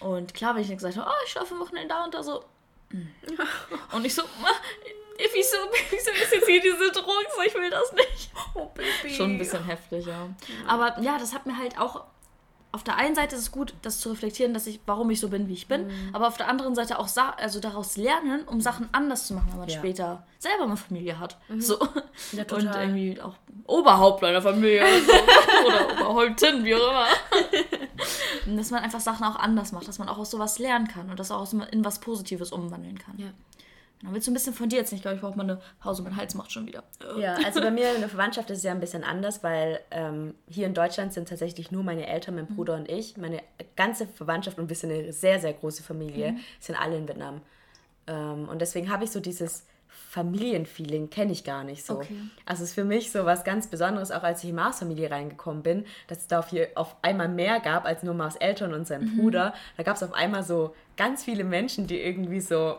[0.00, 2.22] Und klar, wenn ich dann gesagt habe, oh, ich schlafe am Wochenende da und da
[2.22, 2.42] so.
[2.90, 3.02] mm.
[3.96, 4.48] Und ich so, "Ma,
[5.18, 5.56] wieso,
[5.90, 7.26] wieso ist jetzt hier diese Droge?
[7.36, 8.30] So, ich will das nicht.
[8.54, 9.14] Oh, Baby.
[9.14, 10.28] Schon ein bisschen heftig, ja.
[10.66, 12.04] Aber ja, das hat mir halt auch.
[12.70, 15.30] Auf der einen Seite ist es gut, das zu reflektieren, dass ich, warum ich so
[15.30, 16.10] bin, wie ich bin, Mhm.
[16.14, 19.48] aber auf der anderen Seite auch sa also daraus lernen, um Sachen anders zu machen,
[19.52, 19.76] wenn man Ja.
[19.76, 19.80] Mhm.
[19.80, 21.38] später selber eine Familie hat.
[21.58, 21.78] So.
[22.32, 23.34] Ja, Und irgendwie auch
[23.66, 25.12] Oberhaupt einer Familie so.
[25.66, 27.06] oder Oberhäuptin, wie auch immer.
[28.58, 31.18] Dass man einfach Sachen auch anders macht, dass man auch aus sowas lernen kann und
[31.18, 33.14] das auch in was Positives umwandeln kann.
[33.18, 33.28] Ja.
[34.02, 36.02] Dann willst du ein bisschen von dir jetzt nicht, glaube ich, brauche mal eine Pause,
[36.02, 36.84] mein Hals macht schon wieder.
[37.18, 40.34] Ja, also bei mir in der Verwandtschaft ist es ja ein bisschen anders, weil ähm,
[40.48, 43.16] hier in Deutschland sind tatsächlich nur meine Eltern, mein Bruder und ich.
[43.16, 43.42] Meine
[43.74, 47.40] ganze Verwandtschaft und wir sind eine sehr, sehr große Familie, sind alle in Vietnam.
[48.06, 51.96] Ähm, und deswegen habe ich so dieses Familienfeeling, kenne ich gar nicht so.
[51.96, 52.16] Okay.
[52.46, 55.10] Also es ist für mich so was ganz Besonderes, auch als ich in die Mars-Familie
[55.10, 58.74] reingekommen bin, dass es da auf, hier auf einmal mehr gab als nur Mars Eltern
[58.74, 59.54] und sein Bruder.
[59.76, 62.76] Da gab es auf einmal so ganz viele Menschen, die irgendwie so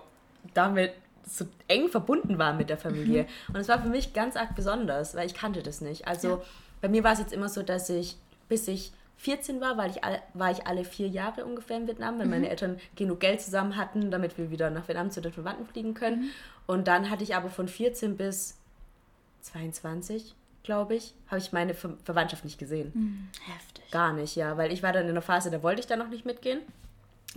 [0.53, 0.93] damit
[1.29, 3.27] so eng verbunden waren mit der Familie.
[3.49, 6.07] Und es war für mich ganz arg besonders, weil ich kannte das nicht.
[6.07, 6.41] Also
[6.81, 10.03] bei mir war es jetzt immer so, dass ich, bis ich 14 war, weil ich
[10.03, 13.75] all, war ich alle vier Jahre ungefähr in Vietnam, weil meine Eltern genug Geld zusammen
[13.75, 16.31] hatten, damit wir wieder nach Vietnam zu den Verwandten fliegen können.
[16.67, 18.57] Und dann hatte ich aber von 14 bis
[19.41, 23.29] 22, glaube ich, habe ich meine Ver Verwandtschaft nicht gesehen.
[23.45, 23.91] Heftig.
[23.91, 26.09] Gar nicht, ja, weil ich war dann in einer Phase, da wollte ich dann noch
[26.09, 26.61] nicht mitgehen.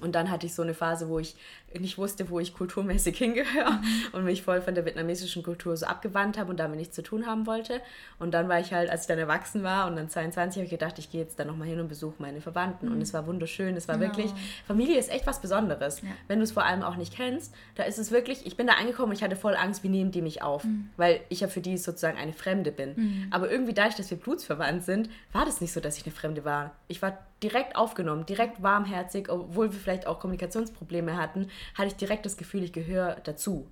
[0.00, 1.34] Und dann hatte ich so eine Phase, wo ich
[1.78, 3.80] nicht wusste, wo ich kulturmäßig hingehöre
[4.12, 7.26] und mich voll von der vietnamesischen Kultur so abgewandt habe und damit nichts zu tun
[7.26, 7.80] haben wollte.
[8.18, 10.70] Und dann war ich halt, als ich dann erwachsen war und dann 22, habe ich
[10.70, 12.88] gedacht, ich gehe jetzt dann nochmal hin und besuche meine Verwandten.
[12.88, 13.76] Und es war wunderschön.
[13.76, 14.30] Es war wirklich,
[14.66, 16.02] Familie ist echt was Besonderes.
[16.28, 18.74] Wenn du es vor allem auch nicht kennst, da ist es wirklich, ich bin da
[18.74, 20.64] angekommen und ich hatte voll Angst, wie nehmen die mich auf?
[20.96, 23.28] Weil ich ja für die sozusagen eine Fremde bin.
[23.30, 26.44] Aber irgendwie dadurch, dass wir blutsverwandt sind, war das nicht so, dass ich eine Fremde
[26.44, 26.72] war.
[26.88, 32.26] Ich war direkt aufgenommen, direkt warmherzig, obwohl wir vielleicht auch Kommunikationsprobleme hatten, hatte ich direkt
[32.26, 33.66] das Gefühl, ich gehöre dazu.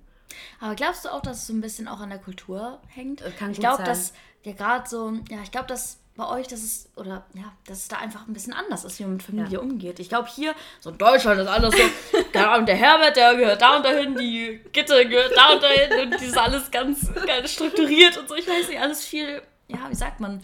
[0.59, 3.21] Aber glaubst du auch, dass es so ein bisschen auch an der Kultur hängt?
[3.21, 6.61] Äh, kann ich glaube, dass ja gerade so, ja, ich glaube, dass bei euch, dass
[6.61, 9.53] es, oder ja, dass es da einfach ein bisschen anders ist, wie man mit Familie
[9.53, 9.59] ja.
[9.59, 9.99] umgeht.
[9.99, 11.83] Ich glaube hier, so in Deutschland ist alles so,
[12.33, 16.11] der, und der Herbert, der gehört da und dahin, die Gitte gehört da und dahin
[16.11, 18.35] und die ist alles ganz, ganz strukturiert und so.
[18.35, 20.41] Ich weiß nicht, alles viel, ja, wie sagt man,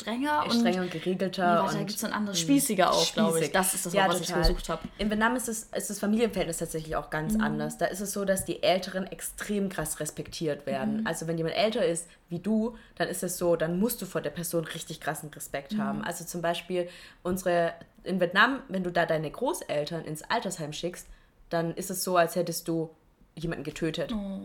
[0.00, 1.62] strenger und strenger und geregelter.
[1.62, 3.52] Nee, da gibt es ein anderes, spießiger auch, glaube ich.
[3.52, 4.40] Das ist das, ja, was total.
[4.40, 4.82] ich gesucht habe.
[4.98, 7.42] In Vietnam ist, es, ist das Familienverhältnis tatsächlich auch ganz mhm.
[7.42, 7.78] anders.
[7.78, 11.00] Da ist es so, dass die Älteren extrem krass respektiert werden.
[11.00, 11.06] Mhm.
[11.06, 14.20] Also wenn jemand älter ist wie du, dann ist es so, dann musst du vor
[14.20, 15.82] der Person richtig krassen Respekt mhm.
[15.82, 16.04] haben.
[16.04, 16.88] Also zum Beispiel
[17.22, 21.06] unsere in Vietnam, wenn du da deine Großeltern ins Altersheim schickst,
[21.50, 22.90] dann ist es so, als hättest du
[23.36, 24.12] jemanden getötet.
[24.12, 24.40] Oh,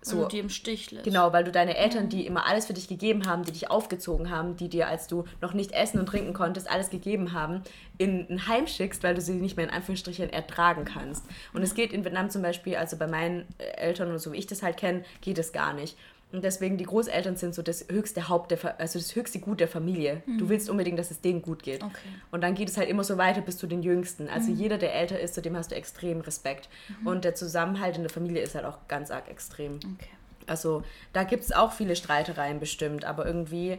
[0.00, 1.04] so, weil die im Stich lässt.
[1.04, 4.30] Genau, weil du deine Eltern, die immer alles für dich gegeben haben, die dich aufgezogen
[4.30, 7.62] haben, die dir, als du noch nicht essen und trinken konntest, alles gegeben haben,
[7.98, 11.24] in ein Heim schickst, weil du sie nicht mehr in Anführungsstrichen ertragen kannst.
[11.52, 14.46] Und es geht in Vietnam zum Beispiel, also bei meinen Eltern und so wie ich
[14.46, 15.96] das halt kenne, geht es gar nicht.
[16.32, 19.68] Und deswegen, die Großeltern sind so das höchste Haupt, der, also das höchste Gut der
[19.68, 20.22] Familie.
[20.26, 20.38] Mhm.
[20.38, 21.84] Du willst unbedingt, dass es denen gut geht.
[21.84, 22.08] Okay.
[22.32, 24.28] Und dann geht es halt immer so weiter bis zu den Jüngsten.
[24.28, 24.56] Also mhm.
[24.56, 26.68] jeder, der älter ist, zu dem hast du extrem Respekt.
[27.00, 27.06] Mhm.
[27.06, 29.76] Und der Zusammenhalt in der Familie ist halt auch ganz arg extrem.
[29.76, 30.10] Okay.
[30.46, 33.78] Also da gibt es auch viele Streitereien bestimmt, aber irgendwie,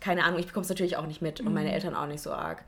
[0.00, 1.74] keine Ahnung, ich bekomme es natürlich auch nicht mit und meine mhm.
[1.74, 2.64] Eltern auch nicht so arg.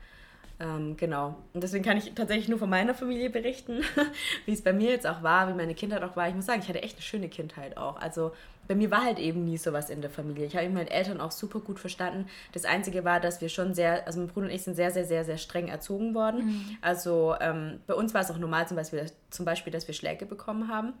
[0.61, 1.35] Ähm, genau.
[1.53, 3.81] Und deswegen kann ich tatsächlich nur von meiner Familie berichten,
[4.45, 6.29] wie es bei mir jetzt auch war, wie meine Kindheit auch war.
[6.29, 7.99] Ich muss sagen, ich hatte echt eine schöne Kindheit auch.
[7.99, 8.31] Also
[8.71, 10.45] bei mir war halt eben nie sowas in der Familie.
[10.45, 12.29] Ich habe mit meinen Eltern auch super gut verstanden.
[12.53, 15.03] Das Einzige war, dass wir schon sehr, also mein Bruder und ich sind sehr, sehr,
[15.03, 16.45] sehr, sehr streng erzogen worden.
[16.45, 16.77] Mhm.
[16.79, 20.25] Also ähm, bei uns war es auch normal zum Beispiel, zum Beispiel, dass wir Schläge
[20.25, 20.93] bekommen haben.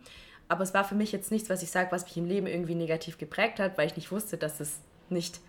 [0.49, 2.75] Aber es war für mich jetzt nichts, was ich sage, was mich im Leben irgendwie
[2.75, 5.39] negativ geprägt hat, weil ich nicht wusste, dass es nicht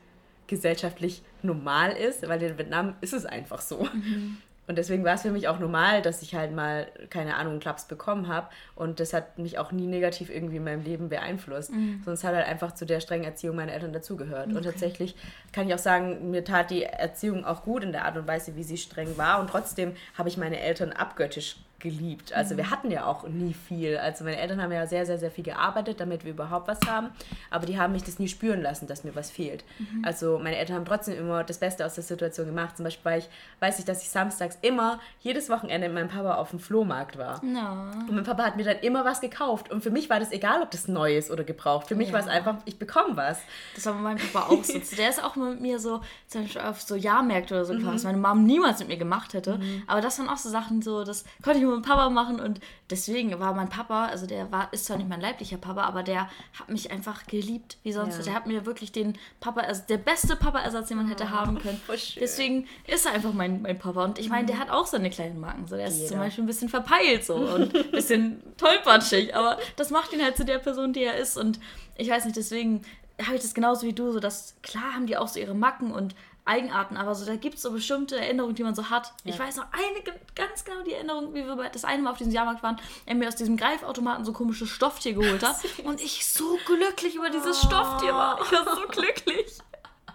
[0.46, 3.88] gesellschaftlich normal ist, weil in Vietnam ist es einfach so.
[3.92, 4.36] Mhm.
[4.68, 7.86] Und deswegen war es für mich auch normal, dass ich halt mal, keine Ahnung, Klaps
[7.86, 8.48] bekommen habe.
[8.76, 11.72] Und das hat mich auch nie negativ irgendwie in meinem Leben beeinflusst.
[11.72, 12.00] Mhm.
[12.04, 14.46] Sonst hat halt einfach zu der strengen Erziehung meiner Eltern dazugehört.
[14.46, 14.56] Okay.
[14.56, 15.16] Und tatsächlich
[15.52, 18.54] kann ich auch sagen, mir tat die Erziehung auch gut in der Art und Weise,
[18.54, 19.40] wie sie streng war.
[19.40, 22.32] Und trotzdem habe ich meine Eltern abgöttisch geliebt.
[22.32, 22.58] Also mhm.
[22.58, 23.98] wir hatten ja auch nie viel.
[23.98, 27.08] Also meine Eltern haben ja sehr, sehr, sehr viel gearbeitet, damit wir überhaupt was haben.
[27.50, 29.64] Aber die haben mich das nie spüren lassen, dass mir was fehlt.
[29.78, 30.04] Mhm.
[30.04, 32.76] Also meine Eltern haben trotzdem immer das Beste aus der Situation gemacht.
[32.76, 33.28] Zum Beispiel ich,
[33.60, 37.44] weiß ich, dass ich samstags immer, jedes Wochenende mit meinem Papa auf dem Flohmarkt war.
[37.44, 37.90] No.
[38.08, 39.70] Und mein Papa hat mir dann immer was gekauft.
[39.70, 41.88] Und für mich war das egal, ob das neu ist oder gebraucht.
[41.88, 42.14] Für mich ja.
[42.14, 43.40] war es einfach, ich bekomme was.
[43.74, 44.78] Das war bei meinem Papa auch so.
[44.96, 47.86] Der ist auch mit mir so, zum Beispiel auf so Jahrmärkte oder so mhm.
[47.86, 49.58] was meine Mom niemals mit mir gemacht hätte.
[49.58, 49.82] Mhm.
[49.88, 53.38] Aber das waren auch so Sachen, so, das konnte ich mit Papa machen und deswegen
[53.40, 56.68] war mein Papa, also der war, ist zwar nicht mein leiblicher Papa, aber der hat
[56.68, 58.18] mich einfach geliebt wie sonst.
[58.18, 58.24] Ja.
[58.24, 61.58] Der hat mir wirklich den Papa, also der beste Papa-Ersatz, den man hätte oh, haben
[61.58, 61.80] können.
[62.20, 64.04] Deswegen ist er einfach mein, mein Papa.
[64.04, 64.60] Und ich meine, der mhm.
[64.60, 65.66] hat auch seine kleinen Marken.
[65.66, 66.08] So, der ist Jeder.
[66.08, 70.36] zum Beispiel ein bisschen verpeilt so und ein bisschen tollpatschig, aber das macht ihn halt
[70.36, 71.36] zu der Person, die er ist.
[71.36, 71.60] Und
[71.96, 72.82] ich weiß nicht, deswegen
[73.22, 75.92] habe ich das genauso wie du, so dass klar haben die auch so ihre Macken
[75.92, 79.12] und Eigenarten, aber so, da gibt es so bestimmte Erinnerungen, die man so hat.
[79.24, 79.32] Ja.
[79.32, 82.32] Ich weiß noch eine ganz genau die Erinnerung, wie wir das eine Mal auf diesem
[82.32, 86.58] Jahrmarkt waren, er mir aus diesem Greifautomaten so komisches Stofftier geholt hat und ich so
[86.66, 87.66] glücklich über dieses oh.
[87.66, 88.40] Stofftier war.
[88.42, 89.46] Ich war so glücklich.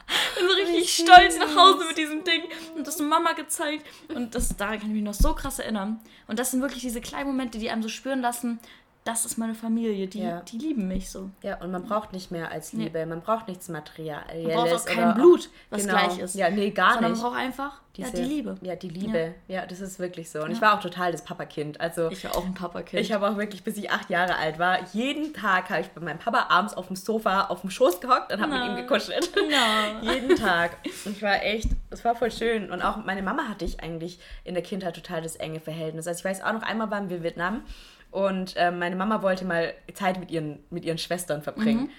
[0.10, 2.44] Ich bin so richtig stolz nach Hause mit diesem Ding
[2.76, 6.00] und das Mama gezeigt und das daran kann ich mich noch so krass erinnern.
[6.28, 8.60] Und das sind wirklich diese kleinen Momente, die einem so spüren lassen,
[9.08, 10.41] das ist meine Familie, die, ja.
[10.41, 11.30] die lieben mich so.
[11.41, 13.06] Ja, und man braucht nicht mehr als Liebe, nee.
[13.06, 14.43] man braucht nichts Materielles.
[14.43, 15.93] Man braucht auch kein Blut, was genau.
[15.98, 16.36] gleich ist.
[16.36, 17.22] Ja, nee, gar Sondern nicht.
[17.22, 18.56] man braucht einfach Diese, ja, die Liebe.
[18.62, 19.36] Ja, die Liebe.
[19.48, 20.39] Ja, ja das ist wirklich so.
[20.39, 20.56] Und ja.
[20.56, 21.80] ich war auch total das Papakind.
[21.80, 23.02] Also, ich war auch ein Papakind.
[23.02, 26.02] Ich habe auch wirklich, bis ich acht Jahre alt war, jeden Tag habe ich bei
[26.02, 29.32] meinem Papa abends auf dem Sofa auf dem Schoß gehockt und habe mit ihm gekuschelt.
[29.48, 30.12] No.
[30.12, 30.72] jeden Tag.
[31.06, 32.70] Und ich war echt, es war voll schön.
[32.70, 36.08] Und auch meine Mama hatte ich eigentlich in der Kindheit total das enge Verhältnis.
[36.08, 37.63] Also ich weiß auch noch, einmal waren wir in Vietnam
[38.12, 41.84] und äh, meine Mama wollte mal Zeit mit ihren, mit ihren Schwestern verbringen.
[41.84, 41.89] Mhm.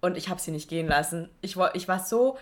[0.00, 1.28] Und ich habe sie nicht gehen lassen.
[1.40, 2.38] Ich, ich war so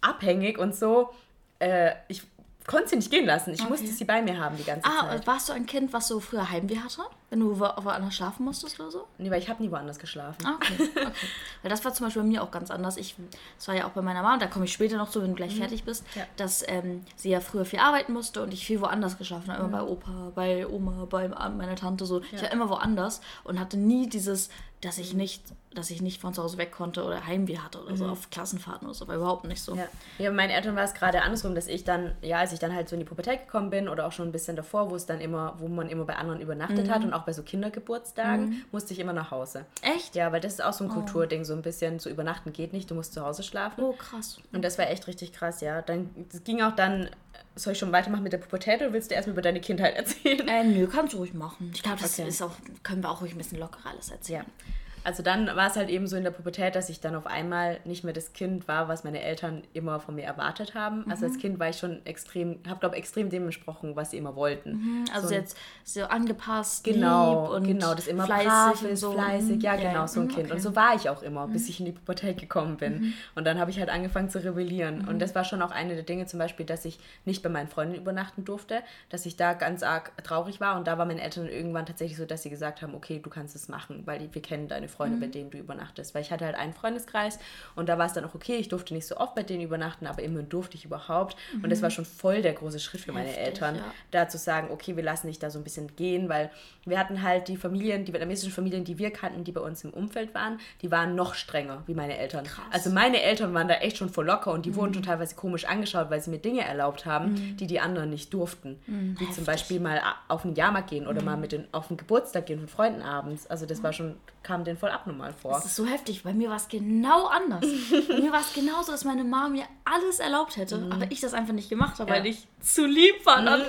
[0.00, 1.10] abhängig und so,
[1.58, 2.22] äh, ich
[2.66, 3.52] konnte sie nicht gehen lassen.
[3.52, 3.70] Ich okay.
[3.70, 5.22] musste sie bei mir haben die ganze ah, Zeit.
[5.22, 7.02] Ah, warst du ein Kind, was so früher Heimweh hatte?
[7.30, 9.06] Wenn du wo, woanders schlafen musstest oder so?
[9.18, 10.44] Nee, weil ich habe nie woanders geschlafen.
[10.44, 10.74] Ah, okay.
[10.80, 11.06] okay.
[11.62, 12.96] weil das war zum Beispiel bei mir auch ganz anders.
[12.96, 13.16] Ich,
[13.56, 15.36] das war ja auch bei meiner Mama, da komme ich später noch zu, wenn du
[15.36, 15.60] gleich mhm.
[15.60, 16.24] fertig bist, ja.
[16.36, 19.64] dass ähm, sie ja früher viel arbeiten musste und ich viel woanders geschlafen habe.
[19.64, 19.72] Immer mhm.
[19.72, 22.20] bei Opa, bei Oma, bei meiner Tante so.
[22.20, 22.26] Ja.
[22.32, 24.50] Ich war immer woanders und hatte nie dieses
[24.82, 27.92] dass ich nicht, dass ich nicht von zu Hause weg konnte oder Heimweh hatte oder
[27.92, 27.96] mhm.
[27.96, 29.76] so auf Klassenfahrten oder so, war überhaupt nicht so.
[29.76, 29.86] Ja,
[30.18, 32.74] ja bei meinen Eltern war es gerade andersrum, dass ich dann, ja, als ich dann
[32.74, 35.06] halt so in die Pubertät gekommen bin oder auch schon ein bisschen davor, wo es
[35.06, 36.90] dann immer, wo man immer bei anderen übernachtet mhm.
[36.90, 38.64] hat und auch bei so Kindergeburtstagen, mhm.
[38.72, 39.66] musste ich immer nach Hause.
[39.82, 40.16] Echt?
[40.16, 40.94] Ja, weil das ist auch so ein oh.
[40.94, 43.84] Kulturding, so ein bisschen zu übernachten geht nicht, du musst zu Hause schlafen.
[43.84, 44.38] Oh, krass.
[44.52, 45.80] Und das war echt richtig krass, ja.
[45.80, 47.08] Dann, das ging auch dann
[47.54, 50.46] soll ich schon weitermachen mit der Pubertät oder willst du erstmal über deine Kindheit erzählen?
[50.48, 51.70] Äh, nö, kannst du ruhig machen.
[51.74, 52.28] Ich glaube, das okay.
[52.28, 54.44] ist auch, können wir auch ruhig ein bisschen lockerer alles erzählen.
[54.46, 54.64] Ja.
[55.04, 57.80] Also dann war es halt eben so in der Pubertät, dass ich dann auf einmal
[57.84, 61.04] nicht mehr das Kind war, was meine Eltern immer von mir erwartet haben.
[61.04, 61.10] Mhm.
[61.10, 61.40] Also als mhm.
[61.40, 64.72] Kind war ich schon extrem, habe glaube extrem dem entsprochen, was sie immer wollten.
[64.72, 65.04] Mhm.
[65.14, 69.12] Also so jetzt so angepasst, genau, und genau, das immer fleißig ist, so.
[69.12, 70.46] fleißig, ja, ja genau, so ein mhm, Kind.
[70.46, 70.54] Okay.
[70.54, 71.68] Und so war ich auch immer, bis mhm.
[71.68, 73.00] ich in die Pubertät gekommen bin.
[73.00, 73.12] Mhm.
[73.34, 75.06] Und dann habe ich halt angefangen zu rebellieren.
[75.08, 77.68] Und das war schon auch eine der Dinge, zum Beispiel, dass ich nicht bei meinen
[77.68, 80.76] Freunden übernachten durfte, dass ich da ganz arg traurig war.
[80.76, 83.56] Und da war meinen Eltern irgendwann tatsächlich so, dass sie gesagt haben, okay, du kannst
[83.56, 85.20] es machen, weil wir kennen deine Freunde, mhm.
[85.20, 86.14] bei denen du übernachtest.
[86.14, 87.38] Weil ich hatte halt einen Freundeskreis
[87.74, 90.06] und da war es dann auch okay, ich durfte nicht so oft bei denen übernachten,
[90.06, 91.36] aber immerhin durfte ich überhaupt.
[91.54, 91.64] Mhm.
[91.64, 93.94] Und das war schon voll der große Schritt für meine Heftig, Eltern, ja.
[94.10, 96.50] da zu sagen, okay, wir lassen dich da so ein bisschen gehen, weil
[96.84, 99.90] wir hatten halt die Familien, die vietnamesischen Familien, die wir kannten, die bei uns im
[99.90, 102.44] Umfeld waren, die waren noch strenger wie meine Eltern.
[102.44, 102.64] Krass.
[102.70, 104.76] Also meine Eltern waren da echt schon voll locker und die mhm.
[104.76, 107.56] wurden schon teilweise komisch angeschaut, weil sie mir Dinge erlaubt haben, mhm.
[107.56, 108.80] die die anderen nicht durften.
[108.86, 109.14] Mhm.
[109.18, 109.36] Wie Heftig.
[109.36, 111.42] zum Beispiel mal auf den Jahrmarkt gehen oder mal mhm.
[111.42, 113.46] mit den, auf den Geburtstag gehen von Freunden abends.
[113.46, 115.52] Also das war schon, kam denen voll abnormal vor.
[115.52, 116.24] Das ist so heftig.
[116.24, 117.64] Bei mir war es genau anders.
[118.08, 120.90] Bei mir war es genauso, dass meine Mama mir alles erlaubt hätte, mhm.
[120.90, 122.16] aber ich das einfach nicht gemacht habe, ja.
[122.16, 123.42] weil ich zu lieb war.
[123.42, 123.62] Mhm.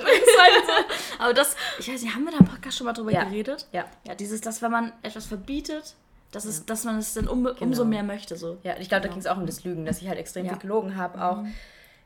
[1.20, 3.26] aber das, ich weiß nicht, haben wir da im Podcast schon mal drüber ja.
[3.26, 3.68] geredet?
[3.72, 3.86] Ja.
[4.08, 5.94] Ja, dieses, dass wenn man etwas verbietet,
[6.32, 6.64] dass, es, ja.
[6.66, 7.58] dass man es dann um, genau.
[7.60, 8.36] umso mehr möchte.
[8.36, 8.58] So.
[8.64, 9.02] Ja, ich glaube, genau.
[9.02, 11.24] da ging es auch um das Lügen, dass ich halt extrem viel gelogen habe.
[11.24, 11.54] Auch mhm.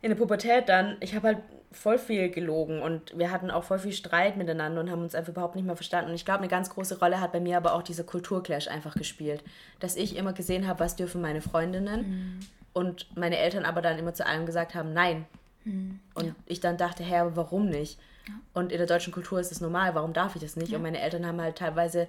[0.02, 1.38] in der Pubertät dann, ich habe halt
[1.72, 5.32] voll viel gelogen und wir hatten auch voll viel Streit miteinander und haben uns einfach
[5.32, 6.10] überhaupt nicht mehr verstanden.
[6.10, 8.96] Und ich glaube, eine ganz große Rolle hat bei mir aber auch dieser Kulturclash einfach
[8.96, 9.44] gespielt.
[9.80, 12.40] Dass ich immer gesehen habe, was dürfen meine Freundinnen mhm.
[12.74, 15.26] und meine Eltern aber dann immer zu allem gesagt haben, nein.
[15.66, 16.00] Mhm.
[16.14, 16.36] Und ja.
[16.46, 18.00] ich dann dachte, Herr, warum nicht?
[18.28, 18.34] Ja.
[18.54, 20.72] Und in der deutschen Kultur ist es normal, warum darf ich das nicht?
[20.72, 20.78] Ja.
[20.78, 22.08] Und meine Eltern haben halt teilweise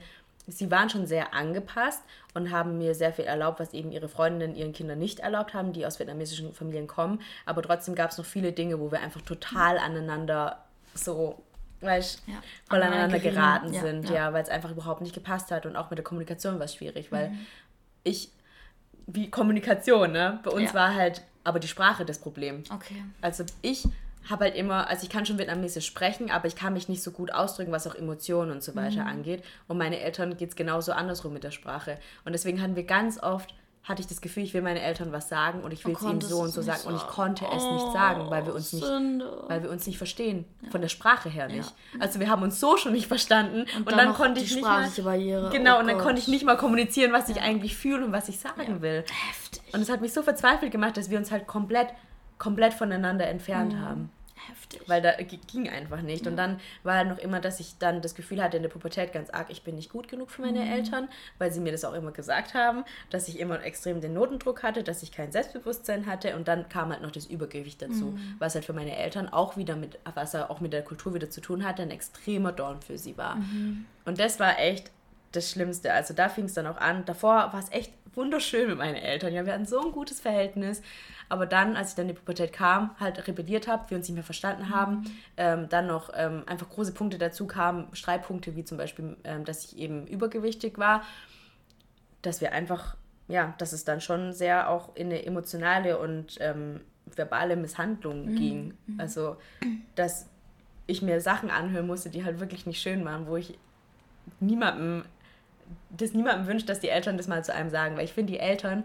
[0.48, 2.02] sie waren schon sehr angepasst
[2.34, 5.72] und haben mir sehr viel erlaubt, was eben ihre Freundinnen ihren Kindern nicht erlaubt haben,
[5.72, 7.20] die aus vietnamesischen Familien kommen.
[7.46, 11.42] Aber trotzdem gab es noch viele Dinge, wo wir einfach total aneinander so
[11.80, 12.34] weißt, ja.
[12.68, 15.76] voll aneinander geraten ja, sind, ja, ja weil es einfach überhaupt nicht gepasst hat und
[15.76, 17.46] auch mit der Kommunikation war es schwierig, weil mhm.
[18.02, 18.32] ich,
[19.06, 20.40] wie Kommunikation, ne?
[20.42, 22.64] Bei uns war halt aber die Sprache das Problem.
[22.74, 23.04] Okay.
[23.20, 23.86] Also ich
[24.30, 27.10] habe halt immer, also ich kann schon vietnamesisch sprechen, aber ich kann mich nicht so
[27.10, 29.08] gut ausdrücken, was auch Emotionen und so weiter mhm.
[29.08, 29.44] angeht.
[29.68, 31.98] Und meine Eltern geht es genauso andersrum mit der Sprache.
[32.24, 35.30] Und deswegen hatten wir ganz oft, hatte ich das Gefühl, ich will meinen Eltern was
[35.30, 36.80] sagen und ich will es ihnen so und so sagen.
[36.80, 36.94] sagen.
[36.94, 39.96] Und ich konnte es oh, nicht sagen, weil wir uns nicht, weil wir uns nicht
[39.96, 40.44] verstehen.
[40.60, 40.70] Ja.
[40.70, 41.70] Von der Sprache her nicht.
[41.94, 42.00] Ja.
[42.00, 43.60] Also wir haben uns so schon nicht verstanden.
[43.60, 44.86] Und, und dann, dann konnte ich nicht mal.
[45.02, 45.48] Barriere.
[45.50, 46.04] Genau, oh und dann Gott.
[46.04, 49.04] konnte ich nicht mal kommunizieren, was ich eigentlich fühle und was ich sagen will.
[49.28, 49.62] Heftig.
[49.72, 51.88] Und es hat mich so verzweifelt gemacht, dass wir uns halt komplett,
[52.36, 53.80] komplett voneinander entfernt mhm.
[53.80, 54.10] haben.
[54.46, 54.82] Heftig.
[54.86, 56.24] Weil da ging einfach nicht.
[56.24, 56.30] Ja.
[56.30, 59.12] Und dann war halt noch immer, dass ich dann das Gefühl hatte in der Pubertät
[59.12, 60.72] ganz arg, ich bin nicht gut genug für meine mhm.
[60.72, 64.62] Eltern, weil sie mir das auch immer gesagt haben, dass ich immer extrem den Notendruck
[64.62, 66.36] hatte, dass ich kein Selbstbewusstsein hatte.
[66.36, 68.36] Und dann kam halt noch das Übergewicht dazu, mhm.
[68.38, 71.40] was halt für meine Eltern auch wieder mit, was auch mit der Kultur wieder zu
[71.40, 73.36] tun hatte, ein extremer Dorn für sie war.
[73.36, 73.86] Mhm.
[74.04, 74.90] Und das war echt
[75.32, 75.92] das Schlimmste.
[75.92, 77.04] Also da fing es dann auch an.
[77.04, 79.32] Davor war es echt wunderschön mit meinen Eltern.
[79.32, 80.82] Ja, wir hatten so ein gutes Verhältnis.
[81.28, 84.14] Aber dann, als ich dann in die Pubertät kam, halt rebelliert habe, wir uns nicht
[84.14, 84.74] mehr verstanden mhm.
[84.74, 85.04] haben,
[85.36, 89.64] ähm, dann noch ähm, einfach große Punkte dazu kamen, Streitpunkte wie zum Beispiel, ähm, dass
[89.64, 91.02] ich eben übergewichtig war,
[92.22, 92.96] dass wir einfach,
[93.28, 96.80] ja, dass es dann schon sehr auch in eine emotionale und ähm,
[97.14, 98.36] verbale Misshandlung mhm.
[98.36, 98.74] ging.
[98.86, 99.00] Mhm.
[99.00, 99.36] Also,
[99.94, 100.26] dass
[100.86, 103.58] ich mir Sachen anhören musste, die halt wirklich nicht schön waren, wo ich
[104.40, 105.04] niemandem,
[105.90, 108.38] das niemandem wünscht, dass die Eltern das mal zu einem sagen, weil ich finde, die
[108.38, 108.84] Eltern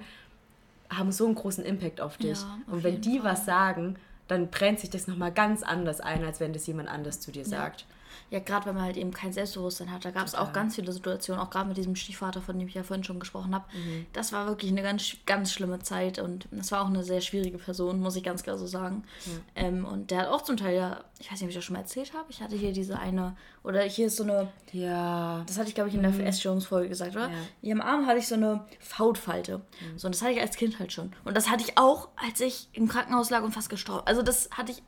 [0.89, 2.41] haben so einen großen Impact auf dich.
[2.41, 3.31] Ja, auf und wenn die Fall.
[3.31, 3.95] was sagen,
[4.27, 7.45] dann brennt sich das nochmal ganz anders ein, als wenn das jemand anders zu dir
[7.45, 7.85] sagt.
[8.29, 10.91] Ja gerade wenn man halt eben kein Selbstbewusstsein hat, da gab es auch ganz viele
[10.91, 13.65] Situationen, auch gerade mit diesem Stiefvater, von dem ich ja vorhin schon gesprochen habe.
[13.73, 14.05] Mhm.
[14.13, 17.57] Das war wirklich eine ganz, ganz schlimme Zeit und das war auch eine sehr schwierige
[17.57, 19.03] Person, muss ich ganz klar so sagen.
[19.25, 19.41] Mhm.
[19.55, 21.73] Ähm, und der hat auch zum Teil ja, ich weiß nicht, ob ich das schon
[21.73, 25.57] mal erzählt habe, ich hatte hier diese eine, oder hier ist so eine, ja, das
[25.57, 26.21] hatte ich glaube ich in der mhm.
[26.21, 27.29] Essstörungsfolge gesagt, oder?
[27.29, 27.35] Ja.
[27.61, 29.57] Hier am Arm hatte ich so eine Fautfalte.
[29.57, 29.97] Mhm.
[29.97, 31.13] So, und das hatte ich als Kind halt schon.
[31.23, 34.03] Und das hatte ich auch, als ich im Krankenhaus lag und fast gestorben.
[34.05, 34.83] Also das hatte ich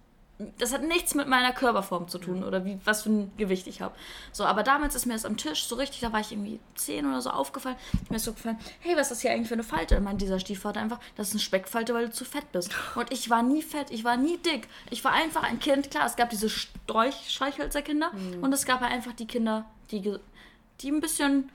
[0.58, 3.82] das hat nichts mit meiner Körperform zu tun oder wie, was für ein Gewicht ich
[3.82, 3.96] habe.
[4.34, 7.06] So, aber damals ist mir das am Tisch so richtig, da war ich irgendwie zehn
[7.06, 7.78] oder so aufgefallen.
[8.10, 10.00] Mir ist so gefallen, hey, was ist das hier eigentlich für eine Falte?
[10.02, 12.72] Meint dieser Stiefvater einfach, das ist eine Speckfalte, weil du zu fett bist.
[12.96, 14.68] Und ich war nie fett, ich war nie dick.
[14.90, 18.44] Ich war einfach ein Kind, klar, es gab diese Streichhölzerkinder mhm.
[18.44, 20.18] und es gab halt einfach die Kinder, die,
[20.82, 21.50] die ein bisschen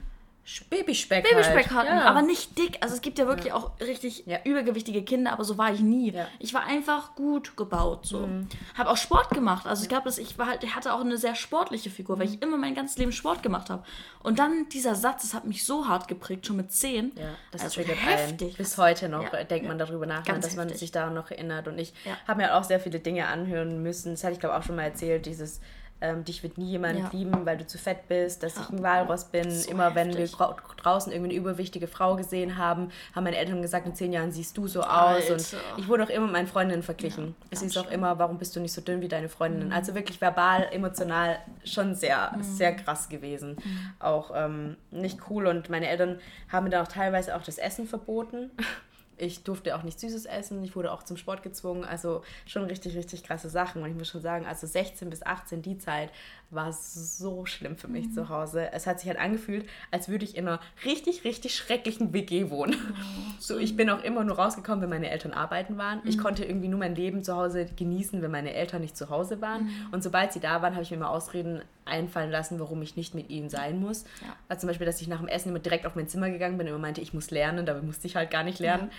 [0.69, 1.25] Babyspeck.
[1.29, 1.89] Babyspeck halt.
[1.89, 2.05] hatten, ja.
[2.05, 2.79] aber nicht dick.
[2.81, 3.55] Also es gibt ja wirklich ja.
[3.55, 4.39] auch richtig ja.
[4.45, 6.15] übergewichtige Kinder, aber so war ich nie.
[6.39, 8.07] Ich war einfach gut gebaut.
[8.07, 8.27] So.
[8.27, 8.49] Mhm.
[8.77, 9.67] Habe auch Sport gemacht.
[9.67, 12.21] Also ich glaube, ich war halt, hatte auch eine sehr sportliche Figur, mhm.
[12.21, 13.85] weil ich immer mein ganzes Leben Sport gemacht habe.
[14.23, 17.13] Und dann dieser Satz, das hat mich so hart geprägt, schon mit zehn.
[17.17, 18.57] Ja, das also triggert heftig.
[18.57, 20.57] Bis heute noch denkt man darüber nach, ne, dass heftig.
[20.57, 21.69] man sich daran noch erinnert.
[21.69, 21.95] Und ich
[22.27, 24.13] habe mir auch sehr viele Dinge anhören müssen.
[24.13, 25.61] Das hatte ich glaube auch schon mal erzählt, dieses
[26.01, 27.11] ähm, dich wird nie jemand ja.
[27.13, 28.63] lieben, weil du zu fett bist, dass ja.
[28.63, 29.51] ich ein Walross bin.
[29.51, 33.87] So Immer wenn wir draußen irgendwie eine überwichtige Frau gesehen haben, haben meine Eltern gesagt,
[33.87, 35.31] in zehn Jahren siehst du so aus.
[35.31, 37.35] Und ich wurde auch immer mit meinen Freundinnen verglichen.
[37.41, 39.69] Ja, es hieß auch immer, warum bist du nicht so dünn wie deine Freundinnen?
[39.69, 39.75] Mhm.
[39.75, 42.43] Also wirklich verbal, emotional schon sehr, mhm.
[42.43, 43.57] sehr krass gewesen.
[43.63, 43.93] Mhm.
[43.99, 45.47] Auch ähm, nicht cool.
[45.47, 48.51] Und meine Eltern haben mir dann auch teilweise auch das Essen verboten.
[49.21, 50.65] Ich durfte auch nichts Süßes essen.
[50.65, 51.85] Ich wurde auch zum Sport gezwungen.
[51.85, 53.83] Also schon richtig, richtig krasse Sachen.
[53.83, 56.11] Und ich muss schon sagen, also 16 bis 18, die Zeit
[56.51, 58.13] war so schlimm für mich mhm.
[58.13, 58.73] zu Hause.
[58.73, 62.73] Es hat sich halt angefühlt, als würde ich in einer richtig, richtig schrecklichen WG wohnen.
[62.73, 62.95] Mhm.
[63.41, 66.01] So, ich bin auch immer nur rausgekommen, wenn meine Eltern arbeiten waren.
[66.03, 66.09] Mhm.
[66.09, 69.41] Ich konnte irgendwie nur mein Leben zu Hause genießen, wenn meine Eltern nicht zu Hause
[69.41, 69.65] waren.
[69.65, 69.71] Mhm.
[69.93, 73.15] Und sobald sie da waren, habe ich mir immer Ausreden einfallen lassen, warum ich nicht
[73.15, 74.05] mit ihnen sein muss.
[74.21, 74.37] Ja.
[74.49, 76.67] Also zum Beispiel, dass ich nach dem Essen immer direkt auf mein Zimmer gegangen bin
[76.67, 77.65] und immer meinte, ich muss lernen.
[77.67, 78.89] Dabei musste ich halt gar nicht lernen.
[78.91, 78.97] Ja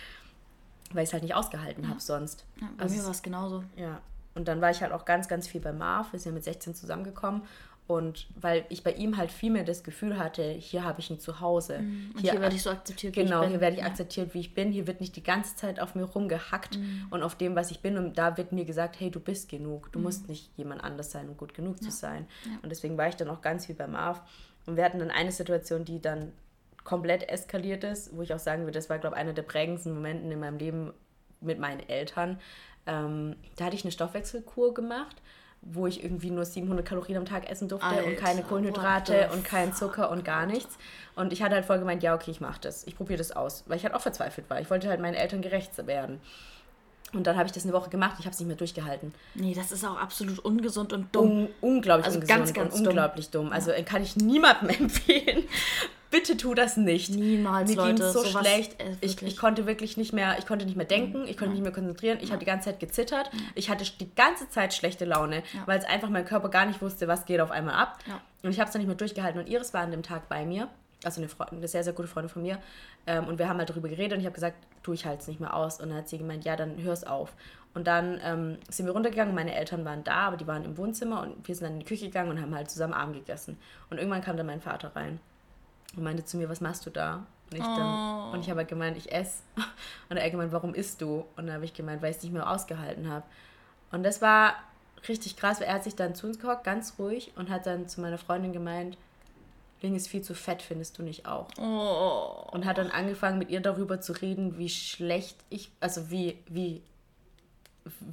[0.94, 1.90] weil ich es halt nicht ausgehalten ja.
[1.90, 2.46] habe sonst.
[2.60, 3.64] Ja, bei also mir war es genauso.
[3.76, 4.02] Ja.
[4.34, 6.14] Und dann war ich halt auch ganz, ganz viel bei Marv.
[6.14, 7.44] Wir sind ja mit 16 zusammengekommen.
[7.88, 11.20] Und weil ich bei ihm halt viel mehr das Gefühl hatte, hier habe ich ein
[11.20, 11.80] Zuhause.
[11.80, 12.14] Mhm.
[12.20, 13.50] Hier, hier werde ich so akzeptiert, wie genau, ich bin.
[13.50, 14.72] Genau, hier werde ich akzeptiert, wie ich bin.
[14.72, 17.08] Hier wird nicht die ganze Zeit auf mir rumgehackt mhm.
[17.10, 17.98] und auf dem, was ich bin.
[17.98, 19.92] Und da wird mir gesagt, hey, du bist genug.
[19.92, 20.06] Du mhm.
[20.06, 21.90] musst nicht jemand anders sein, um gut genug ja.
[21.90, 22.28] zu sein.
[22.46, 22.52] Ja.
[22.62, 24.22] Und deswegen war ich dann auch ganz viel bei Marv.
[24.66, 26.32] Und wir hatten dann eine Situation, die dann
[26.86, 29.94] komplett eskaliert ist, wo ich auch sagen würde, das war, glaube ich, einer der prägendsten
[29.94, 30.94] Momente in meinem Leben
[31.42, 32.40] mit meinen Eltern.
[32.86, 35.16] Ähm, da hatte ich eine Stoffwechselkur gemacht,
[35.62, 39.44] wo ich irgendwie nur 700 Kalorien am Tag essen durfte Alter, und keine Kohlenhydrate und
[39.44, 40.78] keinen Zucker und gar nichts.
[41.16, 42.86] Und ich hatte halt voll gemeint, ja, okay, ich mache das.
[42.88, 44.60] Ich probiere das aus, weil ich halt auch verzweifelt war.
[44.60, 46.20] Ich wollte halt meinen Eltern gerecht werden.
[47.14, 49.14] Und dann habe ich das eine Woche gemacht, ich habe es nicht mehr durchgehalten.
[49.36, 51.30] Nee, das ist auch absolut ungesund und dumm.
[51.30, 52.88] Un unglaublich also ungesund ganz, ganz und dumm.
[52.88, 53.52] unglaublich dumm.
[53.52, 53.82] Also ja.
[53.84, 55.44] kann ich niemandem empfehlen.
[56.12, 57.10] Bitte tu das nicht.
[57.10, 58.12] Niemals, Mir Leute.
[58.12, 58.80] So sowas, schlecht.
[58.82, 61.52] Äh, ich, ich, konnte wirklich nicht mehr, ich konnte nicht mehr denken, ich konnte ja.
[61.54, 62.20] nicht mehr konzentrieren.
[62.22, 62.32] Ich ja.
[62.32, 63.32] habe die ganze Zeit gezittert.
[63.34, 63.40] Ja.
[63.56, 67.08] Ich hatte die ganze Zeit schlechte Laune, weil es einfach mein Körper gar nicht wusste,
[67.08, 67.98] was geht auf einmal ab.
[68.44, 69.42] Und ich habe es dann nicht mehr durchgehalten.
[69.42, 70.68] Und Iris war an dem Tag bei mir
[71.04, 72.60] also eine, Freundin, eine sehr, sehr gute Freundin von mir.
[73.08, 75.28] Ähm, und wir haben halt darüber geredet und ich habe gesagt, du, ich halte es
[75.28, 75.80] nicht mehr aus.
[75.80, 77.34] Und dann hat sie gemeint, ja, dann hör es auf.
[77.74, 81.22] Und dann ähm, sind wir runtergegangen, meine Eltern waren da, aber die waren im Wohnzimmer
[81.22, 83.58] und wir sind dann in die Küche gegangen und haben halt zusammen Abend gegessen.
[83.90, 85.20] Und irgendwann kam dann mein Vater rein
[85.96, 87.26] und meinte zu mir, was machst du da?
[87.52, 88.34] Und ich, dann, oh.
[88.34, 89.44] und ich habe halt gemeint, ich esse.
[90.10, 91.26] Und er hat gemeint, warum isst du?
[91.36, 93.26] Und dann habe ich gemeint, weil ich es nicht mehr ausgehalten habe.
[93.92, 94.56] Und das war
[95.08, 97.90] richtig krass, weil er hat sich dann zu uns gehockt, ganz ruhig, und hat dann
[97.90, 98.98] zu meiner Freundin gemeint,
[99.82, 101.48] Ling ist viel zu fett, findest du nicht auch?
[101.58, 102.48] Oh.
[102.52, 106.84] Und hat dann angefangen, mit ihr darüber zu reden, wie schlecht ich, also wie, wie,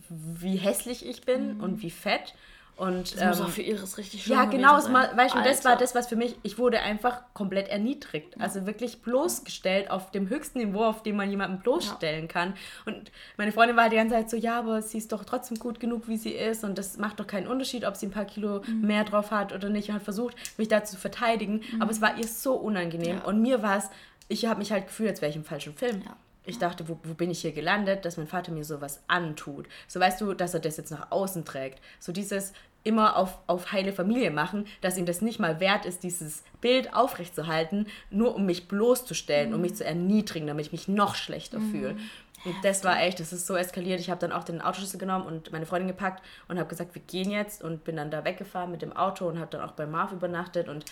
[0.08, 1.62] wie hässlich ich bin mhm.
[1.62, 2.34] und wie fett.
[2.78, 5.42] Und, das ähm, muss auch für Iris richtig schön Ja, genau, es mal, weißt du,
[5.42, 8.40] das war das, was für mich, ich wurde einfach komplett erniedrigt.
[8.40, 12.32] Also wirklich bloßgestellt auf dem höchsten Niveau, auf dem man jemanden bloßstellen ja.
[12.32, 12.54] kann.
[12.86, 15.58] Und meine Freundin war halt die ganze Zeit so, ja, aber sie ist doch trotzdem
[15.58, 16.62] gut genug, wie sie ist.
[16.62, 18.86] Und das macht doch keinen Unterschied, ob sie ein paar Kilo mhm.
[18.86, 19.88] mehr drauf hat oder nicht.
[19.88, 21.62] Und hat versucht, mich da zu verteidigen.
[21.72, 21.82] Mhm.
[21.82, 23.16] Aber es war ihr so unangenehm.
[23.16, 23.24] Ja.
[23.24, 23.90] Und mir war es,
[24.28, 26.02] ich habe mich halt gefühlt, als wäre ich im falschen Film.
[26.06, 26.16] Ja.
[26.48, 29.68] Ich dachte, wo, wo bin ich hier gelandet, dass mein Vater mir sowas antut.
[29.86, 31.78] So weißt du, dass er das jetzt nach außen trägt.
[32.00, 32.54] So dieses
[32.88, 36.94] immer auf, auf heile Familie machen, dass ihm das nicht mal wert ist, dieses Bild
[36.94, 39.54] aufrechtzuerhalten, nur um mich bloßzustellen, mhm.
[39.54, 41.70] um mich zu erniedrigen, damit ich mich noch schlechter mhm.
[41.70, 41.96] fühle.
[42.44, 44.00] Und das war echt, das ist so eskaliert.
[44.00, 47.02] Ich habe dann auch den Autoschlüssel genommen und meine Freundin gepackt und habe gesagt, wir
[47.02, 49.86] gehen jetzt und bin dann da weggefahren mit dem Auto und habe dann auch bei
[49.86, 50.84] Marv übernachtet und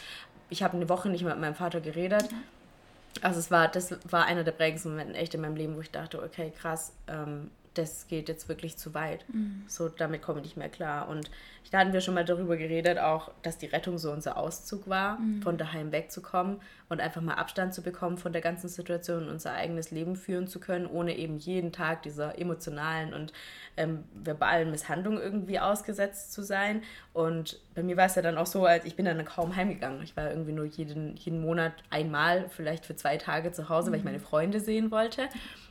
[0.50, 2.28] ich habe eine Woche nicht mehr mit meinem Vater geredet.
[3.22, 5.90] Also es war, das war einer der prägendsten Momente echt in meinem Leben, wo ich
[5.90, 9.24] dachte, okay, krass, ähm, das geht jetzt wirklich zu weit.
[9.32, 9.64] Mhm.
[9.66, 11.08] So, damit komme ich nicht mehr klar.
[11.08, 11.30] Und
[11.70, 15.18] da hatten wir schon mal darüber geredet, auch, dass die Rettung so unser Auszug war,
[15.18, 15.42] mhm.
[15.42, 19.52] von daheim wegzukommen und einfach mal Abstand zu bekommen von der ganzen Situation und unser
[19.52, 23.32] eigenes Leben führen zu können, ohne eben jeden Tag dieser emotionalen und
[23.76, 26.82] ähm, verbalen Misshandlung irgendwie ausgesetzt zu sein.
[27.12, 30.02] Und bei mir war es ja dann auch so, als ich bin dann kaum heimgegangen.
[30.02, 33.92] Ich war irgendwie nur jeden, jeden Monat einmal, vielleicht für zwei Tage zu Hause, mhm.
[33.92, 34.10] weil ich mhm.
[34.12, 35.28] meine Freunde sehen wollte.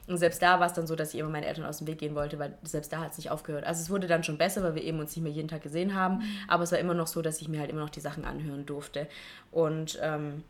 [0.07, 1.97] Und selbst da war es dann so, dass ich immer meinen Eltern aus dem Weg
[1.97, 3.63] gehen wollte, weil selbst da hat es nicht aufgehört.
[3.63, 5.95] Also es wurde dann schon besser, weil wir eben uns nicht mehr jeden Tag gesehen
[5.95, 6.17] haben.
[6.17, 6.23] Mhm.
[6.47, 8.65] Aber es war immer noch so, dass ich mir halt immer noch die Sachen anhören
[8.67, 9.07] durfte.
[9.51, 10.43] Und ähm,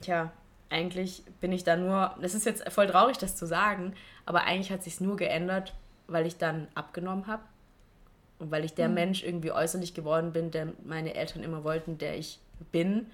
[0.00, 0.30] tja,
[0.70, 4.70] eigentlich bin ich da nur, das ist jetzt voll traurig, das zu sagen, aber eigentlich
[4.70, 5.74] hat sich nur geändert,
[6.06, 7.42] weil ich dann abgenommen habe.
[8.38, 8.94] Und weil ich der mhm.
[8.94, 12.40] Mensch irgendwie äußerlich geworden bin, der meine Eltern immer wollten, der ich
[12.70, 13.06] bin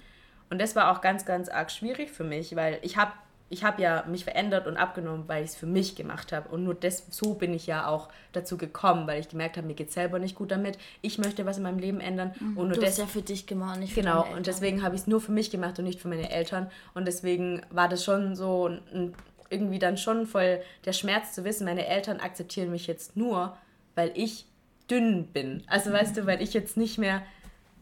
[0.51, 3.13] Und das war auch ganz, ganz arg schwierig für mich, weil ich habe
[3.53, 6.49] ich habe ja mich verändert und abgenommen, weil ich es für mich gemacht habe.
[6.51, 9.75] Und nur das, so bin ich ja auch dazu gekommen, weil ich gemerkt habe, mir
[9.75, 10.79] geht es selber nicht gut damit.
[11.03, 12.33] Ich möchte was in meinem Leben ändern.
[12.39, 12.57] Mhm.
[12.57, 14.95] Und nur du das, hast ja für dich gemacht, nicht für Genau, und deswegen habe
[14.95, 16.71] ich es nur für mich gemacht und nicht für meine Eltern.
[16.95, 19.15] Und deswegen war das schon so ein,
[19.51, 23.57] irgendwie dann schon voll der Schmerz zu wissen, meine Eltern akzeptieren mich jetzt nur,
[23.97, 24.47] weil ich
[24.89, 25.65] dünn bin.
[25.67, 27.23] Also weißt du, weil ich jetzt nicht mehr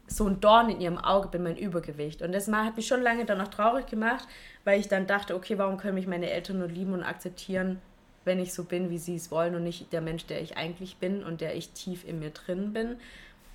[0.08, 2.22] so ein Dorn in ihrem Auge bin, mein Übergewicht.
[2.22, 4.26] Und das hat mich schon lange dann auch traurig gemacht,
[4.64, 7.80] weil ich dann dachte, okay, warum können mich meine Eltern nur lieben und akzeptieren,
[8.24, 10.96] wenn ich so bin, wie sie es wollen und nicht der Mensch, der ich eigentlich
[10.96, 12.96] bin und der ich tief in mir drin bin.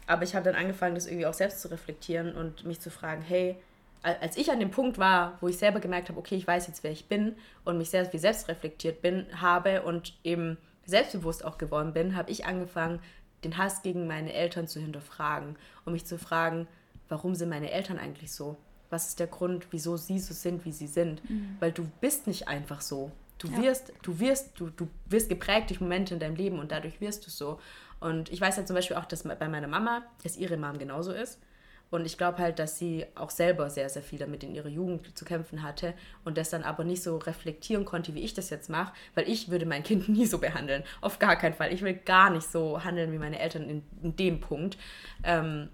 [0.08, 3.22] Aber ich habe dann angefangen, das irgendwie auch selbst zu reflektieren und mich zu fragen,
[3.22, 3.58] hey,
[4.02, 6.84] als ich an dem Punkt war, wo ich selber gemerkt habe, okay, ich weiß jetzt,
[6.84, 11.58] wer ich bin und mich sehr wie selbst reflektiert bin, habe und eben selbstbewusst auch
[11.58, 13.00] geworden bin, habe ich angefangen,
[13.44, 16.68] den Hass gegen meine Eltern zu hinterfragen und mich zu fragen,
[17.10, 18.58] warum sind meine Eltern eigentlich so?
[18.90, 21.28] Was ist der Grund, wieso sie so sind, wie sie sind?
[21.30, 21.58] Mhm.
[21.60, 23.12] Weil du bist nicht einfach so.
[23.40, 23.62] Du ja.
[23.62, 27.26] wirst, du wirst, du, du wirst geprägt durch Momente in deinem Leben und dadurch wirst
[27.26, 27.60] du so.
[28.00, 31.12] Und ich weiß ja zum Beispiel auch, dass bei meiner Mama, dass ihre Mom genauso
[31.12, 31.40] ist.
[31.94, 35.16] Und ich glaube halt, dass sie auch selber sehr, sehr viel damit in ihrer Jugend
[35.16, 35.94] zu kämpfen hatte
[36.26, 39.50] und das dann aber nicht so reflektieren konnte, wie ich das jetzt mache, weil ich
[39.50, 40.84] würde mein Kind nie so behandeln.
[41.02, 41.72] Auf gar keinen Fall.
[41.72, 44.76] Ich will gar nicht so handeln wie meine Eltern in, in dem Punkt.
[45.24, 45.70] Ähm,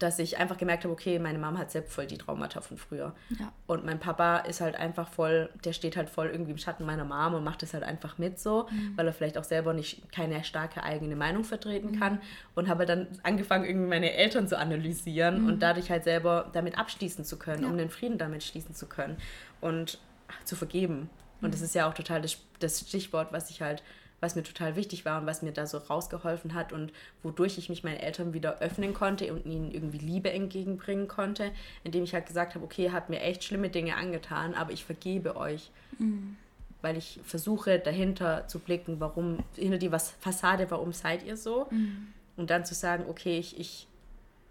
[0.00, 3.14] dass ich einfach gemerkt habe, okay, meine Mama hat selbst voll die Traumata von früher.
[3.38, 3.52] Ja.
[3.66, 7.04] Und mein Papa ist halt einfach voll, der steht halt voll irgendwie im Schatten meiner
[7.04, 8.96] Mama und macht das halt einfach mit so, mhm.
[8.96, 12.00] weil er vielleicht auch selber nicht keine starke eigene Meinung vertreten mhm.
[12.00, 12.20] kann.
[12.54, 15.48] Und habe dann angefangen, irgendwie meine Eltern zu analysieren mhm.
[15.48, 17.68] und dadurch halt selber damit abschließen zu können, ja.
[17.68, 19.18] um den Frieden damit schließen zu können
[19.60, 19.98] und
[20.44, 21.10] zu vergeben.
[21.42, 21.66] Und das mhm.
[21.66, 23.82] ist ja auch total das, das Stichwort, was ich halt
[24.20, 26.92] was mir total wichtig war und was mir da so rausgeholfen hat und
[27.22, 31.50] wodurch ich mich meinen Eltern wieder öffnen konnte und ihnen irgendwie Liebe entgegenbringen konnte,
[31.84, 34.84] indem ich halt gesagt habe, okay, ihr habt mir echt schlimme Dinge angetan, aber ich
[34.84, 35.70] vergebe euch.
[35.98, 36.36] Mhm.
[36.82, 41.66] Weil ich versuche dahinter zu blicken, warum, hinter die was Fassade, warum seid ihr so?
[41.70, 42.08] Mhm.
[42.36, 43.86] Und dann zu sagen, okay, ich, ich,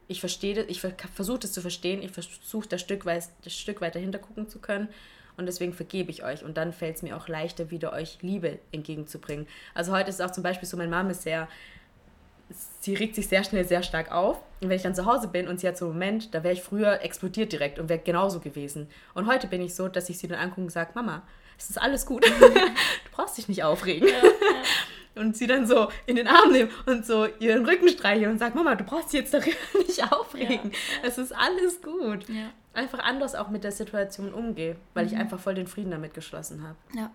[0.07, 3.95] ich verstehe ich versuche das zu verstehen, ich versuche das Stück weit, das Stück weit
[3.95, 4.89] dahinter gucken zu können
[5.39, 8.59] und deswegen vergebe ich euch und dann fällt es mir auch leichter, wieder euch Liebe
[8.71, 9.47] entgegenzubringen.
[9.73, 11.47] Also heute ist es auch zum Beispiel so, meine Mama ist sehr,
[12.81, 15.47] sie regt sich sehr schnell sehr stark auf und wenn ich dann zu Hause bin
[15.47, 18.39] und sie hat so einen Moment, da wäre ich früher explodiert direkt und wäre genauso
[18.39, 18.87] gewesen.
[19.13, 21.23] Und heute bin ich so, dass ich sie dann angucke und sage, Mama,
[21.57, 24.07] es ist alles gut, du brauchst dich nicht aufregen.
[24.07, 24.31] Ja, ja
[25.15, 28.55] und sie dann so in den Arm nehmen und so ihren Rücken streichen und sagt,
[28.55, 29.55] Mama, du brauchst dich jetzt darüber
[29.87, 30.71] nicht aufregen.
[30.71, 31.07] Ja.
[31.07, 32.25] Es ist alles gut.
[32.79, 35.11] Einfach anders auch mit der Situation umgehe, weil mhm.
[35.11, 36.77] ich einfach voll den Frieden damit geschlossen habe.
[36.95, 37.11] Ja.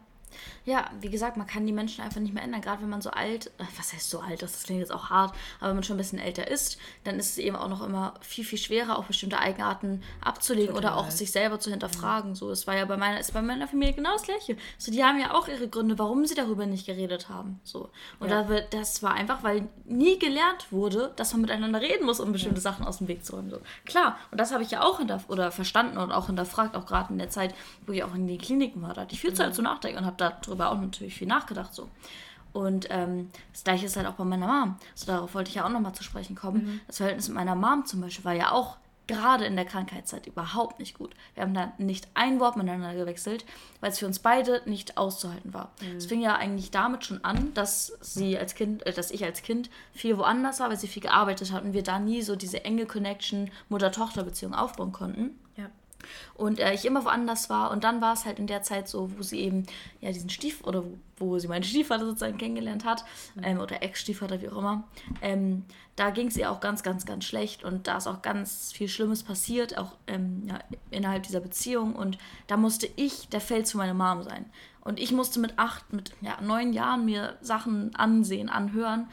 [0.64, 2.60] Ja, wie gesagt, man kann die Menschen einfach nicht mehr ändern.
[2.60, 5.34] Gerade wenn man so alt, äh, was heißt so alt, das klingt jetzt auch hart,
[5.60, 8.14] aber wenn man schon ein bisschen älter ist, dann ist es eben auch noch immer
[8.20, 10.92] viel, viel schwerer, auch bestimmte Eigenarten abzulegen Total.
[10.92, 12.30] oder auch sich selber zu hinterfragen.
[12.30, 12.36] Ja.
[12.36, 14.56] So, es war ja bei meiner, ist bei meiner Familie genau das Gleiche.
[14.78, 17.60] So, die haben ja auch ihre Gründe, warum sie darüber nicht geredet haben.
[17.64, 17.90] So.
[18.18, 18.42] Und ja.
[18.42, 22.58] da, das war einfach, weil nie gelernt wurde, dass man miteinander reden muss, um bestimmte
[22.58, 22.62] ja.
[22.62, 23.50] Sachen aus dem Weg zu räumen.
[23.50, 23.58] So.
[23.84, 27.12] Klar, und das habe ich ja auch hinter oder verstanden und auch hinterfragt, auch gerade
[27.12, 27.54] in der Zeit,
[27.86, 28.94] wo ich auch in den Kliniken war.
[28.94, 29.54] Da hatte ich viel Zeit mhm.
[29.54, 31.88] zu nachdenken und habe da darüber auch natürlich viel nachgedacht so.
[32.52, 34.76] Und ähm, das gleiche ist halt auch bei meiner Mom.
[34.94, 36.64] So, darauf wollte ich ja auch nochmal zu sprechen kommen.
[36.64, 36.80] Mhm.
[36.86, 40.78] Das Verhältnis mit meiner Mom zum Beispiel war ja auch gerade in der Krankheitszeit überhaupt
[40.78, 41.14] nicht gut.
[41.34, 43.44] Wir haben da nicht ein Wort miteinander gewechselt,
[43.80, 45.72] weil es für uns beide nicht auszuhalten war.
[45.82, 45.96] Mhm.
[45.96, 49.42] Es fing ja eigentlich damit schon an, dass sie als Kind, äh, dass ich als
[49.42, 52.64] Kind viel woanders war, weil sie viel gearbeitet hat und wir da nie so diese
[52.64, 55.38] enge Connection Mutter-Tochter-Beziehung aufbauen konnten.
[56.34, 57.70] Und äh, ich immer woanders war.
[57.70, 59.66] Und dann war es halt in der Zeit so, wo sie eben
[60.00, 63.44] ja diesen Stief oder wo, wo sie meinen Stiefvater sozusagen kennengelernt hat, mhm.
[63.44, 64.84] ähm, oder Ex-Stiefvater, wie auch immer.
[65.22, 65.64] Ähm,
[65.96, 68.88] da ging es ihr auch ganz, ganz, ganz schlecht und da ist auch ganz viel
[68.88, 70.58] Schlimmes passiert, auch ähm, ja,
[70.90, 71.94] innerhalb dieser Beziehung.
[71.94, 74.46] Und da musste ich der Fels für meine Mom sein.
[74.80, 79.08] Und ich musste mit acht, mit ja, neun Jahren mir Sachen ansehen, anhören,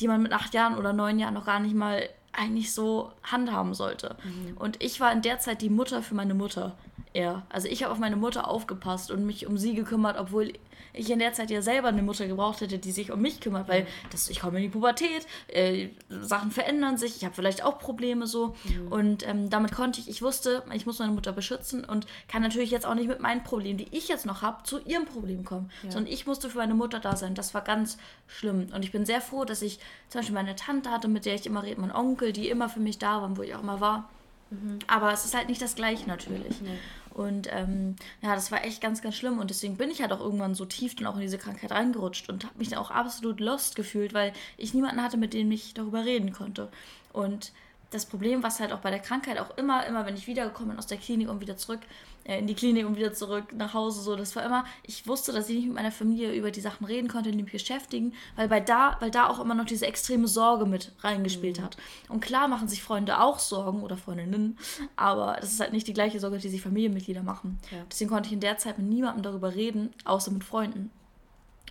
[0.00, 3.74] die man mit acht Jahren oder neun Jahren noch gar nicht mal eigentlich so handhaben
[3.74, 4.16] sollte.
[4.24, 4.56] Mhm.
[4.56, 6.76] Und ich war in der Zeit die Mutter für meine Mutter
[7.14, 7.42] eher.
[7.48, 10.52] Also ich habe auf meine Mutter aufgepasst und mich um sie gekümmert, obwohl
[10.94, 13.68] ich in der Zeit ja selber eine Mutter gebraucht hätte, die sich um mich kümmert,
[13.68, 17.78] weil das, ich komme in die Pubertät, äh, Sachen verändern sich, ich habe vielleicht auch
[17.78, 18.54] Probleme so.
[18.64, 18.88] Mhm.
[18.92, 22.70] Und ähm, damit konnte ich, ich wusste, ich muss meine Mutter beschützen und kann natürlich
[22.70, 25.70] jetzt auch nicht mit meinen Problemen, die ich jetzt noch habe, zu ihrem Problem kommen.
[25.82, 25.92] Ja.
[25.92, 27.34] Sondern ich musste für meine Mutter da sein.
[27.34, 27.96] Das war ganz
[28.26, 28.68] schlimm.
[28.74, 31.46] Und ich bin sehr froh, dass ich zum Beispiel meine Tante hatte, mit der ich
[31.46, 34.10] immer rede, mein Onkel, die immer für mich da waren, wo ich auch immer war.
[34.50, 34.80] Mhm.
[34.86, 36.60] Aber es ist halt nicht das Gleiche natürlich.
[36.60, 36.78] Nee.
[37.14, 39.38] Und ähm, ja, das war echt ganz, ganz schlimm.
[39.38, 42.28] Und deswegen bin ich halt auch irgendwann so tief dann auch in diese Krankheit reingerutscht
[42.28, 45.74] und habe mich dann auch absolut lost gefühlt, weil ich niemanden hatte, mit dem ich
[45.74, 46.70] darüber reden konnte.
[47.12, 47.52] Und
[47.92, 50.78] das Problem, was halt auch bei der Krankheit auch immer, immer, wenn ich wiedergekommen bin
[50.78, 51.80] aus der Klinik und wieder zurück
[52.24, 55.32] äh, in die Klinik und wieder zurück nach Hause, so, das war immer, ich wusste,
[55.32, 58.48] dass ich nicht mit meiner Familie über die Sachen reden konnte, die mich beschäftigen, weil
[58.48, 61.64] bei da, weil da auch immer noch diese extreme Sorge mit reingespielt mhm.
[61.64, 61.76] hat.
[62.08, 64.58] Und klar machen sich Freunde auch Sorgen oder Freundinnen,
[64.96, 67.58] aber das ist halt nicht die gleiche Sorge, die sich Familienmitglieder machen.
[67.70, 67.78] Ja.
[67.90, 70.90] Deswegen konnte ich in der Zeit mit niemandem darüber reden, außer mit Freunden.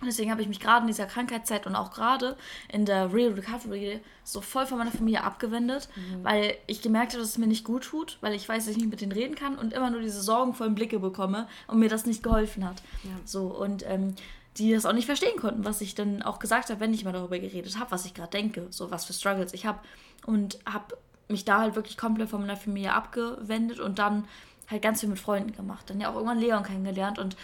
[0.06, 2.36] Deswegen habe ich mich gerade in dieser Krankheitszeit und auch gerade
[2.68, 6.24] in der Real Recovery so voll von meiner Familie abgewendet, mhm.
[6.24, 8.78] weil ich gemerkt habe, dass es mir nicht gut tut, weil ich weiß, dass ich
[8.78, 12.06] nicht mit denen reden kann und immer nur diese sorgenvollen Blicke bekomme und mir das
[12.06, 12.82] nicht geholfen hat.
[13.04, 13.10] Ja.
[13.24, 14.14] So und ähm,
[14.58, 17.12] die das auch nicht verstehen konnten, was ich dann auch gesagt habe, wenn ich mal
[17.12, 19.78] darüber geredet habe, was ich gerade denke, so was für Struggles ich habe
[20.26, 20.96] und habe
[21.28, 24.24] mich da halt wirklich komplett von meiner Familie abgewendet und dann
[24.70, 25.88] halt ganz viel mit Freunden gemacht.
[25.88, 27.36] Dann ja auch irgendwann Leon kennengelernt und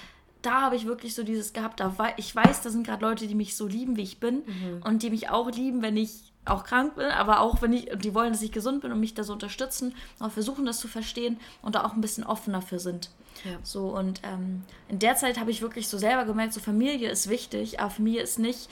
[0.43, 3.35] da habe ich wirklich so dieses gehabt, da ich weiß, da sind gerade Leute, die
[3.35, 4.83] mich so lieben, wie ich bin mhm.
[4.85, 8.15] und die mich auch lieben, wenn ich auch krank bin, aber auch wenn ich, die
[8.15, 11.39] wollen, dass ich gesund bin und mich da so unterstützen, auch versuchen das zu verstehen
[11.63, 13.11] und da auch ein bisschen offener für sind.
[13.45, 13.59] Ja.
[13.63, 17.29] So und ähm, in der Zeit habe ich wirklich so selber gemerkt, so Familie ist
[17.29, 18.69] wichtig, aber Familie ist nicht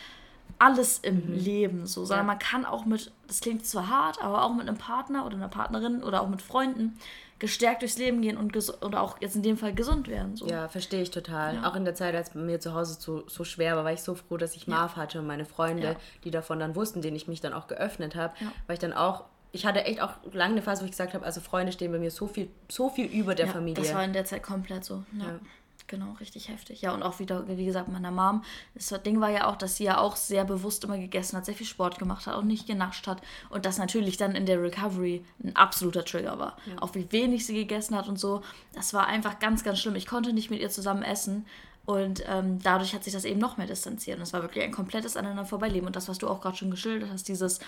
[0.59, 1.35] alles im mhm.
[1.35, 2.33] Leben so, sondern ja.
[2.33, 5.49] man kann auch mit, das klingt zwar hart, aber auch mit einem Partner oder einer
[5.49, 6.99] Partnerin oder auch mit Freunden
[7.39, 10.37] gestärkt durchs Leben gehen und oder auch jetzt in dem Fall gesund werden.
[10.37, 10.47] So.
[10.47, 11.57] Ja, verstehe ich total.
[11.57, 11.69] Ja.
[11.69, 14.15] Auch in der Zeit, als mir zu Hause so, so schwer war, war ich so
[14.15, 15.97] froh, dass ich Marv hatte und meine Freunde, ja.
[16.25, 18.35] die davon dann wussten, denen ich mich dann auch geöffnet habe,
[18.67, 21.25] weil ich dann auch ich hatte echt auch lange eine Phase, wo ich gesagt habe,
[21.25, 23.83] also Freunde stehen bei mir so viel, so viel über der Familie.
[23.83, 25.03] Das war in der Zeit komplett so.
[25.19, 25.41] Ja.
[25.89, 26.83] Genau, richtig heftig.
[26.83, 28.43] Ja, und auch wieder, wie gesagt, meiner Mom.
[28.75, 31.55] Das Ding war ja auch, dass sie ja auch sehr bewusst immer gegessen hat, sehr
[31.55, 33.23] viel Sport gemacht hat, auch nicht genascht hat.
[33.51, 36.57] Und das natürlich dann in der Recovery ein absoluter Trigger war.
[36.67, 36.83] Ja.
[36.83, 38.43] Auch wie wenig sie gegessen hat und so.
[38.75, 39.95] Das war einfach ganz, ganz schlimm.
[39.95, 41.47] Ich konnte nicht mit ihr zusammen essen.
[41.87, 44.17] Und ähm, dadurch hat sich das eben noch mehr distanziert.
[44.17, 45.87] Und es war wirklich ein komplettes Aneinander vorbeileben.
[45.87, 47.61] Und das, was du auch gerade schon geschildert hast, dieses,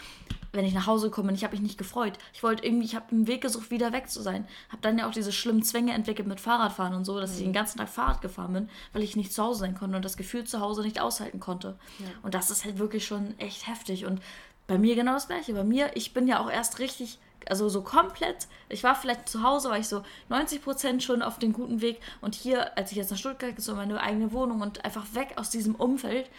[0.53, 2.15] wenn ich nach Hause komme ich habe mich nicht gefreut.
[2.33, 4.47] Ich wollte irgendwie, ich habe einen Weg gesucht, wieder weg zu sein.
[4.71, 7.37] Habe dann ja auch diese schlimmen Zwänge entwickelt mit Fahrradfahren und so, dass mhm.
[7.37, 10.05] ich den ganzen Tag Fahrrad gefahren bin, weil ich nicht zu Hause sein konnte und
[10.05, 11.79] das Gefühl zu Hause nicht aushalten konnte.
[12.01, 12.07] Ja.
[12.23, 14.05] Und das ist halt wirklich schon echt heftig.
[14.05, 14.21] Und
[14.67, 15.55] bei mir genau das Gleiche.
[15.55, 17.19] Bei mir, ich bin ja auch erst richtig
[17.51, 21.39] also so komplett, ich war vielleicht zu Hause, war ich so 90 Prozent schon auf
[21.39, 24.85] dem guten Weg und hier, als ich jetzt nach Stuttgart gezogen meine eigene Wohnung und
[24.85, 26.31] einfach weg aus diesem Umfeld,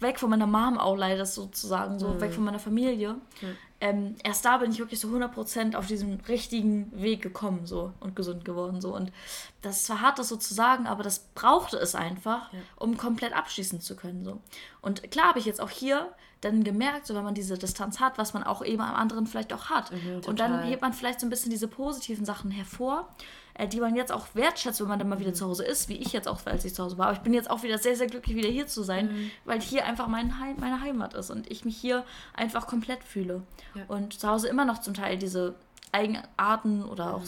[0.00, 2.20] weg von meiner Mom auch leider sozusagen, so mhm.
[2.20, 3.14] weg von meiner Familie.
[3.40, 3.56] Mhm.
[3.78, 8.16] Ähm, erst da bin ich wirklich so 100% auf diesem richtigen Weg gekommen so und
[8.16, 9.12] gesund geworden so und
[9.60, 12.58] das war hart das so zu sagen, aber das brauchte es einfach, ja.
[12.76, 14.40] um komplett abschließen zu können so.
[14.80, 16.08] Und klar habe ich jetzt auch hier
[16.40, 19.52] dann gemerkt, so wenn man diese Distanz hat, was man auch eben am anderen vielleicht
[19.52, 19.90] auch hat.
[19.92, 23.08] Mhm, und dann hebt man vielleicht so ein bisschen diese positiven Sachen hervor,
[23.54, 25.34] äh, die man jetzt auch wertschätzt, wenn man dann mal wieder mhm.
[25.34, 27.06] zu Hause ist, wie ich jetzt auch, als ich zu Hause war.
[27.06, 29.30] Aber ich bin jetzt auch wieder sehr, sehr glücklich, wieder hier zu sein, mhm.
[29.44, 33.42] weil hier einfach mein Heim, meine Heimat ist und ich mich hier einfach komplett fühle.
[33.74, 33.82] Ja.
[33.88, 35.54] Und zu Hause immer noch zum Teil diese
[35.92, 37.22] Eigenarten oder auch,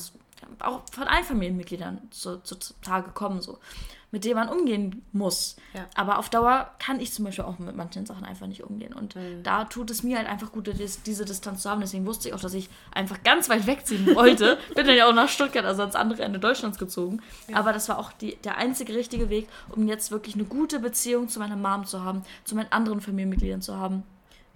[0.60, 3.40] auch von allen Familienmitgliedern zu, zu, zu Tage kommen.
[3.40, 3.58] So
[4.10, 5.56] mit dem man umgehen muss.
[5.74, 5.86] Ja.
[5.94, 8.94] Aber auf Dauer kann ich zum Beispiel auch mit manchen Sachen einfach nicht umgehen.
[8.94, 9.42] Und mhm.
[9.42, 10.70] da tut es mir halt einfach gut,
[11.06, 11.80] diese Distanz zu haben.
[11.80, 14.58] Deswegen wusste ich auch, dass ich einfach ganz weit wegziehen wollte.
[14.74, 17.20] Bin dann ja auch nach Stuttgart, also ans andere Ende Deutschlands gezogen.
[17.48, 17.56] Ja.
[17.56, 21.28] Aber das war auch die, der einzige richtige Weg, um jetzt wirklich eine gute Beziehung
[21.28, 24.04] zu meiner Mom zu haben, zu meinen anderen Familienmitgliedern zu haben.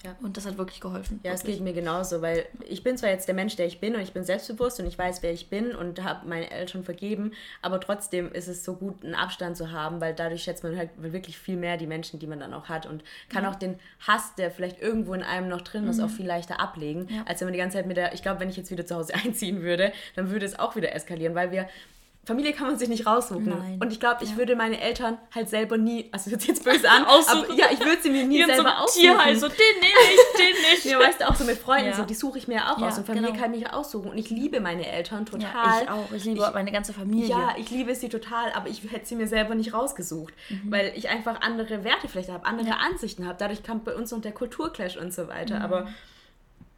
[0.05, 0.16] Ja.
[0.20, 1.20] Und das hat wirklich geholfen.
[1.22, 1.40] Ja, wirklich.
[1.40, 4.00] es geht mir genauso, weil ich bin zwar jetzt der Mensch, der ich bin und
[4.00, 7.80] ich bin selbstbewusst und ich weiß, wer ich bin und habe meine Eltern vergeben, aber
[7.80, 11.38] trotzdem ist es so gut, einen Abstand zu haben, weil dadurch schätzt man halt wirklich
[11.38, 13.50] viel mehr die Menschen, die man dann auch hat und kann ja.
[13.50, 16.05] auch den Hass, der vielleicht irgendwo in einem noch drin ist, mhm.
[16.05, 17.22] auch viel leichter ablegen, ja.
[17.26, 18.96] als wenn man die ganze Zeit mit der, ich glaube, wenn ich jetzt wieder zu
[18.96, 21.68] Hause einziehen würde, dann würde es auch wieder eskalieren, weil wir
[22.25, 23.49] Familie kann man sich nicht raussuchen.
[23.49, 23.79] Nein.
[23.81, 24.37] Und ich glaube, ich ja.
[24.37, 27.47] würde meine Eltern halt selber nie, also hört jetzt böse an, aussuchen.
[27.47, 29.03] aber ja, ich würde sie mir nie selber so aussuchen.
[29.03, 30.85] Tierheim, so den nicht, den nicht.
[30.85, 31.97] ja, weißt du, auch so mit Freunden, ja.
[31.97, 32.99] so, die suche ich mir auch ja, aus.
[32.99, 33.43] Und Familie genau.
[33.43, 34.12] kann ich aussuchen.
[34.12, 35.43] Und ich liebe meine Eltern total.
[35.43, 36.12] Ja, ich auch.
[36.12, 37.29] Ich liebe ich, meine ganze Familie.
[37.29, 40.33] Ja, ich liebe sie total, aber ich hätte sie mir selber nicht rausgesucht.
[40.49, 40.70] Mhm.
[40.70, 43.37] Weil ich einfach andere Werte vielleicht habe, andere Ansichten habe.
[43.37, 45.57] Dadurch kommt bei uns noch der Kulturclash und so weiter.
[45.57, 45.62] Mhm.
[45.64, 45.89] Aber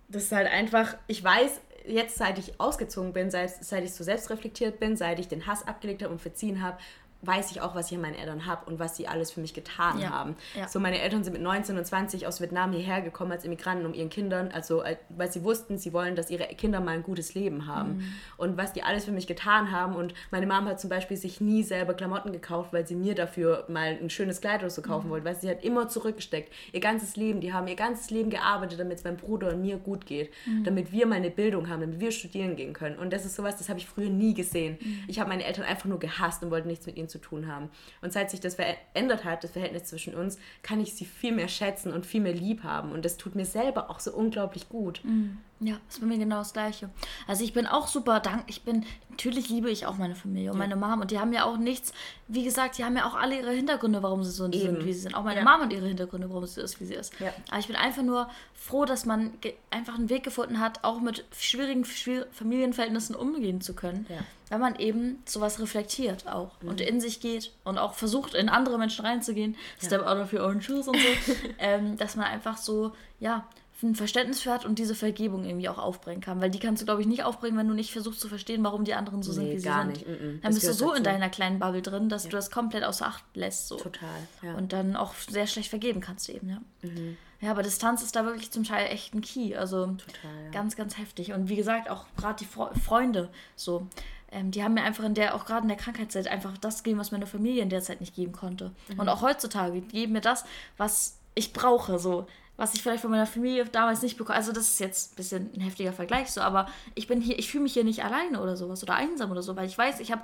[0.08, 4.04] das ist halt einfach, ich weiß, jetzt, seit ich ausgezogen bin, seit, seit ich so
[4.04, 6.78] selbstreflektiert bin, seit ich den Hass abgelegt habe und verziehen habe,
[7.26, 9.54] weiß ich auch, was ich an meinen Eltern habe und was sie alles für mich
[9.54, 10.10] getan ja.
[10.10, 10.36] haben.
[10.54, 10.68] Ja.
[10.68, 13.94] So, meine Eltern sind mit 19 und 20 aus Vietnam hierher gekommen als Immigranten, um
[13.94, 17.34] ihren Kindern, also äh, weil sie wussten, sie wollen, dass ihre Kinder mal ein gutes
[17.34, 17.96] Leben haben.
[17.96, 18.04] Mhm.
[18.36, 19.94] Und was die alles für mich getan haben.
[19.94, 23.64] Und meine Mom hat zum Beispiel sich nie selber Klamotten gekauft, weil sie mir dafür
[23.68, 25.10] mal ein schönes Kleid oder so kaufen mhm.
[25.10, 26.52] wollte, weil sie hat immer zurückgesteckt.
[26.72, 29.78] Ihr ganzes Leben, die haben ihr ganzes Leben gearbeitet, damit es meinem Bruder und mir
[29.78, 30.64] gut geht, mhm.
[30.64, 32.98] damit wir mal eine Bildung haben, damit wir studieren gehen können.
[32.98, 34.78] Und das ist sowas, das habe ich früher nie gesehen.
[34.80, 35.04] Mhm.
[35.08, 37.46] Ich habe meine Eltern einfach nur gehasst und wollte nichts mit ihnen zu zu tun
[37.46, 37.70] haben.
[38.02, 41.48] Und seit sich das verändert hat, das Verhältnis zwischen uns, kann ich sie viel mehr
[41.48, 42.90] schätzen und viel mehr lieb haben.
[42.90, 45.00] Und das tut mir selber auch so unglaublich gut.
[45.04, 45.38] Mhm.
[45.60, 46.90] Ja, ist bei mir genau das Gleiche.
[47.26, 48.44] Also ich bin auch super dankbar.
[48.48, 50.66] Ich bin, natürlich liebe ich auch meine Familie und ja.
[50.66, 51.00] meine Mom.
[51.00, 51.92] Und die haben ja auch nichts,
[52.26, 55.00] wie gesagt, die haben ja auch alle ihre Hintergründe, warum sie so sind, wie sie
[55.00, 55.14] sind.
[55.14, 55.44] Auch meine ja.
[55.44, 57.18] Mom und ihre Hintergründe, warum sie ist, wie sie ist.
[57.20, 57.32] Ja.
[57.50, 59.32] Aber ich bin einfach nur froh, dass man
[59.70, 64.06] einfach einen Weg gefunden hat, auch mit schwierigen Familienverhältnissen umgehen zu können.
[64.08, 64.18] Ja.
[64.50, 66.68] Wenn man eben sowas reflektiert auch mhm.
[66.68, 69.56] und in sich geht und auch versucht, in andere Menschen reinzugehen.
[69.80, 71.32] Step out of your own shoes und so.
[71.58, 73.46] ähm, dass man einfach so, ja,
[73.84, 76.40] ein Verständnis für hat und diese Vergebung irgendwie auch aufbringen kann.
[76.40, 78.84] Weil die kannst du, glaube ich, nicht aufbringen, wenn du nicht versuchst zu verstehen, warum
[78.84, 79.86] die anderen so nee, sind, wie sie sind.
[79.88, 80.08] Nicht.
[80.08, 80.40] Mm -mm.
[80.42, 80.96] Dann bist du so dazu.
[80.96, 82.30] in deiner kleinen Bubble drin, dass ja.
[82.30, 83.68] du das komplett außer Acht lässt.
[83.68, 83.76] So.
[83.76, 84.08] Total.
[84.42, 84.54] Ja.
[84.54, 86.60] Und dann auch sehr schlecht vergeben kannst du eben, ja.
[86.82, 87.16] Mhm.
[87.40, 89.54] Ja, aber Distanz ist da wirklich zum Teil echt ein Key.
[89.54, 90.50] Also Total, ja.
[90.50, 91.32] ganz, ganz heftig.
[91.32, 93.86] Und wie gesagt, auch gerade die Fre Freunde so.
[94.32, 96.98] Ähm, die haben mir einfach in der, auch gerade in der Krankheitszeit, einfach das gegeben,
[96.98, 98.72] was meine Familie in der Zeit nicht geben konnte.
[98.88, 98.98] Mhm.
[98.98, 100.44] Und auch heutzutage, die geben mir das,
[100.76, 101.98] was ich brauche.
[101.98, 102.26] So
[102.56, 104.36] was ich vielleicht von meiner Familie damals nicht bekomme.
[104.36, 107.50] Also das ist jetzt ein bisschen ein heftiger Vergleich so, aber ich bin hier, ich
[107.50, 110.12] fühle mich hier nicht alleine oder sowas oder einsam oder so, weil ich weiß, ich
[110.12, 110.22] habe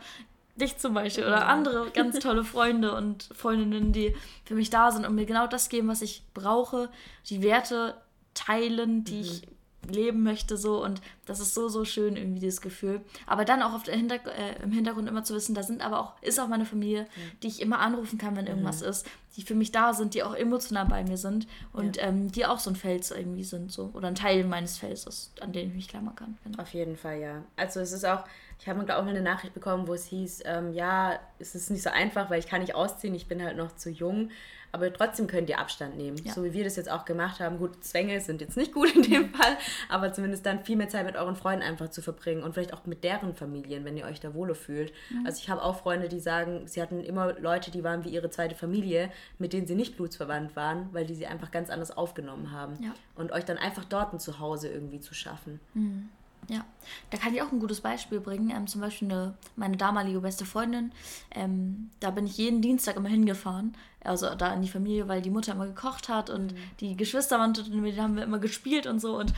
[0.57, 4.14] dich zum Beispiel oder andere ganz tolle Freunde und Freundinnen, die
[4.45, 6.89] für mich da sind und mir genau das geben, was ich brauche,
[7.28, 7.95] die Werte
[8.35, 9.20] teilen, die mhm.
[9.20, 9.43] ich
[9.91, 13.72] leben möchte so und das ist so so schön irgendwie dieses Gefühl aber dann auch
[13.72, 16.49] auf der Hinter äh, im Hintergrund immer zu wissen da sind aber auch ist auch
[16.49, 17.07] meine Familie
[17.43, 18.88] die ich immer anrufen kann wenn irgendwas mhm.
[18.88, 22.05] ist die für mich da sind die auch emotional bei mir sind und ja.
[22.05, 25.53] ähm, die auch so ein Fels irgendwie sind so oder ein Teil meines Felses an
[25.53, 26.62] dem ich mich klammern kann genau.
[26.62, 28.24] auf jeden Fall ja also es ist auch
[28.59, 31.91] ich habe auch eine Nachricht bekommen wo es hieß ähm, ja es ist nicht so
[31.91, 34.30] einfach weil ich kann nicht ausziehen ich bin halt noch zu jung
[34.73, 36.16] aber trotzdem könnt ihr Abstand nehmen.
[36.25, 36.33] Ja.
[36.33, 37.59] So wie wir das jetzt auch gemacht haben.
[37.59, 39.57] Gut, Zwänge sind jetzt nicht gut in dem Fall,
[39.89, 42.87] aber zumindest dann viel mehr Zeit mit euren Freunden einfach zu verbringen und vielleicht auch
[42.87, 44.93] mit deren Familien, wenn ihr euch da wohler fühlt.
[45.11, 45.27] Mhm.
[45.27, 48.31] Also ich habe auch Freunde, die sagen, sie hatten immer Leute, die waren wie ihre
[48.31, 52.53] zweite Familie, mit denen sie nicht blutsverwandt waren, weil die sie einfach ganz anders aufgenommen
[52.53, 52.83] haben.
[52.83, 52.95] Ja.
[53.14, 55.61] Und euch dann einfach dort ein Zuhause irgendwie zu schaffen.
[55.75, 56.09] Mhm.
[56.51, 56.64] Ja,
[57.11, 58.51] da kann ich auch ein gutes Beispiel bringen.
[58.51, 60.90] Ähm, zum Beispiel eine, meine damalige beste Freundin.
[61.30, 63.76] Ähm, da bin ich jeden Dienstag immer hingefahren.
[64.03, 66.59] Also da in die Familie, weil die Mutter immer gekocht hat und mhm.
[66.80, 69.16] die Geschwister waren, mit denen haben wir immer gespielt und so.
[69.16, 69.32] Und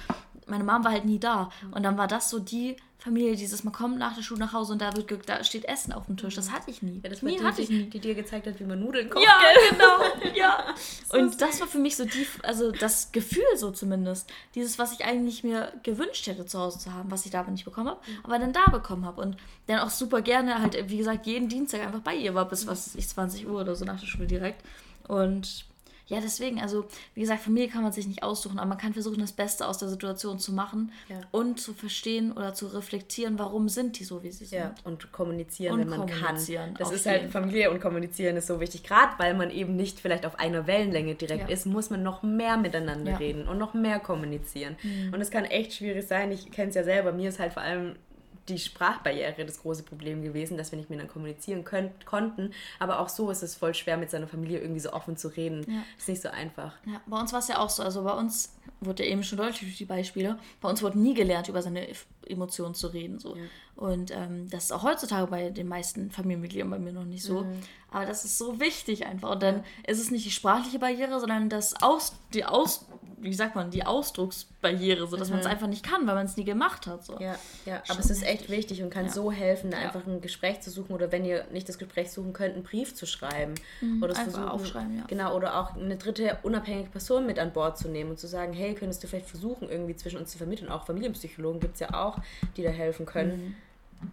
[0.46, 1.50] meine Mom war halt nie da.
[1.62, 1.72] Mhm.
[1.72, 4.74] Und dann war das so die Familie, dieses, man kommt nach der Schule nach Hause
[4.74, 6.36] und da, wird, da steht Essen auf dem Tisch.
[6.36, 7.00] Das hatte ich nie.
[7.02, 7.90] Ja, das nie die, hatte ich nie.
[7.90, 9.24] Die dir gezeigt hat, wie man Nudeln kocht.
[9.24, 9.40] Ja,
[9.70, 10.34] genau.
[10.36, 10.64] ja.
[11.10, 14.30] und das war für mich so die, also das Gefühl so zumindest.
[14.54, 17.50] Dieses, was ich eigentlich mir gewünscht hätte zu Hause zu haben, was ich da aber
[17.50, 18.18] nicht bekommen habe, mhm.
[18.22, 19.20] aber dann da bekommen habe.
[19.20, 19.36] Und
[19.66, 22.94] dann auch super gerne halt, wie gesagt, jeden Dienstag einfach bei ihr war, bis was
[22.94, 24.62] ich 20 Uhr oder so nach der Schule direkt.
[25.08, 25.64] Und
[26.12, 26.84] ja, deswegen, also
[27.14, 29.78] wie gesagt, Familie kann man sich nicht aussuchen, aber man kann versuchen, das Beste aus
[29.78, 31.16] der Situation zu machen ja.
[31.30, 34.58] und zu verstehen oder zu reflektieren, warum sind die so, wie sie sind.
[34.58, 36.36] Ja, und kommunizieren, und wenn man kann.
[36.78, 38.82] Das ist halt Familie und kommunizieren ist so wichtig.
[38.82, 41.54] Gerade weil man eben nicht vielleicht auf einer Wellenlänge direkt ja.
[41.54, 44.76] ist, muss man noch mehr miteinander reden und noch mehr kommunizieren.
[44.82, 45.14] Mhm.
[45.14, 46.30] Und es kann echt schwierig sein.
[46.30, 47.12] Ich kenne es ja selber.
[47.12, 47.96] Mir ist halt vor allem
[48.48, 52.52] die Sprachbarriere das große Problem gewesen, dass wir nicht miteinander kommunizieren können, konnten.
[52.78, 55.64] Aber auch so ist es voll schwer, mit seiner Familie irgendwie so offen zu reden.
[55.68, 55.82] Ja.
[55.96, 56.74] Ist nicht so einfach.
[56.86, 57.82] Ja, bei uns war es ja auch so.
[57.82, 60.38] Also bei uns wurde ja eben schon deutlich durch die Beispiele.
[60.60, 61.86] Bei uns wurde nie gelernt, über seine
[62.26, 63.18] Emotionen zu reden.
[63.18, 63.36] So.
[63.36, 63.42] Ja.
[63.76, 67.42] Und ähm, das ist auch heutzutage bei den meisten Familienmitgliedern bei mir noch nicht so.
[67.42, 67.60] Mhm.
[67.90, 69.30] Aber das ist so wichtig einfach.
[69.30, 72.86] Und dann ist es nicht die sprachliche Barriere, sondern das Aus, die Aus,
[73.22, 75.34] wie sagt man, die Ausdrucksbarriere, so dass mhm.
[75.34, 77.04] man es einfach nicht kann, weil man es nie gemacht hat.
[77.04, 77.18] So.
[77.20, 77.36] Ja,
[77.66, 77.82] ja.
[77.88, 79.12] aber es ist echt wichtig und kann ja.
[79.12, 79.78] so helfen, ja.
[79.78, 82.94] einfach ein Gespräch zu suchen oder wenn ihr nicht das Gespräch suchen könnt, einen Brief
[82.94, 83.54] zu schreiben.
[83.80, 85.04] Mhm, oder versuchen, aufschreiben, ja.
[85.06, 88.52] Genau, oder auch eine dritte unabhängige Person mit an Bord zu nehmen und zu sagen,
[88.52, 90.68] hey, könntest du vielleicht versuchen, irgendwie zwischen uns zu vermitteln.
[90.68, 92.18] Auch Familienpsychologen gibt es ja auch,
[92.56, 93.56] die da helfen können.
[94.00, 94.12] Mhm.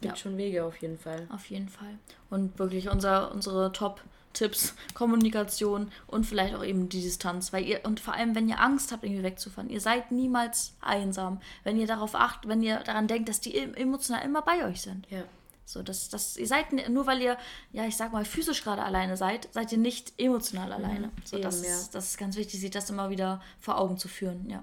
[0.00, 1.26] Gibt schon Wege auf jeden Fall.
[1.30, 1.98] Auf jeden Fall.
[2.30, 4.02] Und wirklich unser, unsere Top-
[4.34, 8.60] Tipps, Kommunikation und vielleicht auch eben die Distanz, weil ihr und vor allem wenn ihr
[8.60, 13.08] Angst habt irgendwie wegzufahren, ihr seid niemals einsam, wenn ihr darauf achtet, wenn ihr daran
[13.08, 15.06] denkt, dass die emotional immer bei euch sind.
[15.10, 15.22] Ja.
[15.66, 17.38] So, dass, dass ihr seid nur weil ihr,
[17.72, 20.84] ja, ich sag mal, physisch gerade alleine seid, seid ihr nicht emotional mhm.
[20.84, 21.10] alleine.
[21.24, 24.48] So, das, ist, das ist ganz wichtig, sich das immer wieder vor Augen zu führen,
[24.50, 24.62] ja.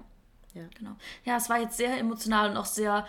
[0.54, 0.64] Ja.
[0.78, 0.96] Genau.
[1.24, 3.06] Ja, es war jetzt sehr emotional und auch sehr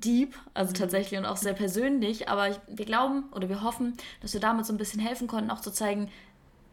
[0.00, 0.74] deep, also mhm.
[0.74, 4.66] tatsächlich und auch sehr persönlich, aber ich, wir glauben oder wir hoffen, dass wir damit
[4.66, 6.10] so ein bisschen helfen konnten, auch zu zeigen,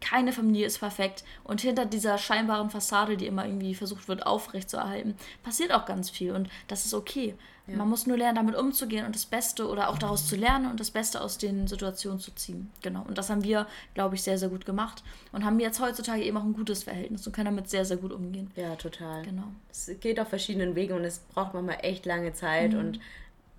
[0.00, 5.16] keine Familie ist perfekt und hinter dieser scheinbaren Fassade, die immer irgendwie versucht wird aufrechtzuerhalten,
[5.42, 7.34] passiert auch ganz viel und das ist okay.
[7.66, 7.76] Ja.
[7.76, 10.78] Man muss nur lernen, damit umzugehen und das Beste oder auch daraus zu lernen und
[10.78, 12.70] das Beste aus den Situationen zu ziehen.
[12.82, 13.04] Genau.
[13.06, 15.02] Und das haben wir, glaube ich, sehr, sehr gut gemacht
[15.32, 18.12] und haben jetzt heutzutage eben auch ein gutes Verhältnis und können damit sehr, sehr gut
[18.12, 18.50] umgehen.
[18.56, 19.22] Ja, total.
[19.22, 19.48] Genau.
[19.70, 22.78] Es geht auf verschiedenen Wegen und es braucht manchmal echt lange Zeit mhm.
[22.78, 23.00] und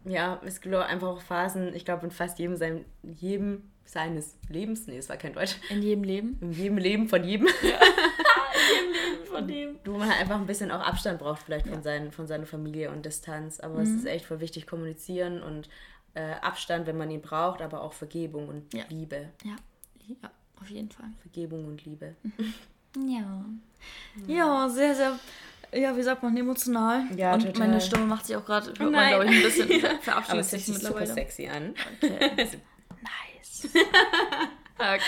[0.06, 4.88] Ja, es gibt einfach auch Phasen, ich glaube, in fast jedem, sein, jedem seines Lebens,
[4.88, 5.56] nee, es war kein Deutsch.
[5.70, 6.38] In jedem Leben?
[6.42, 7.48] In jedem Leben von jedem.
[7.64, 7.80] Ja.
[8.76, 9.80] jedem Leben von dem.
[9.86, 11.74] Wo man halt einfach ein bisschen auch Abstand braucht, vielleicht ja.
[11.74, 13.60] von, seinen, von seiner Familie und Distanz.
[13.60, 13.82] Aber mhm.
[13.82, 15.70] es ist echt voll wichtig, kommunizieren und
[16.14, 18.84] äh, Abstand, wenn man ihn braucht, aber auch Vergebung und ja.
[18.90, 19.30] Liebe.
[19.44, 19.56] Ja.
[20.08, 21.10] ja, auf jeden Fall.
[21.22, 22.16] Vergebung und Liebe.
[23.06, 23.46] Ja.
[24.26, 25.20] Ja, sehr, sehr
[25.74, 27.04] ja, wie sagt man, emotional.
[27.16, 27.68] Ja, und total.
[27.68, 31.06] meine Stimme macht sich auch gerade, hört man, glaube ich, ein bisschen verabschiedet sich mittlerweile.
[31.06, 31.76] super sexy an.
[32.02, 32.48] Okay.
[33.02, 33.68] nice.
[34.80, 35.00] Okay.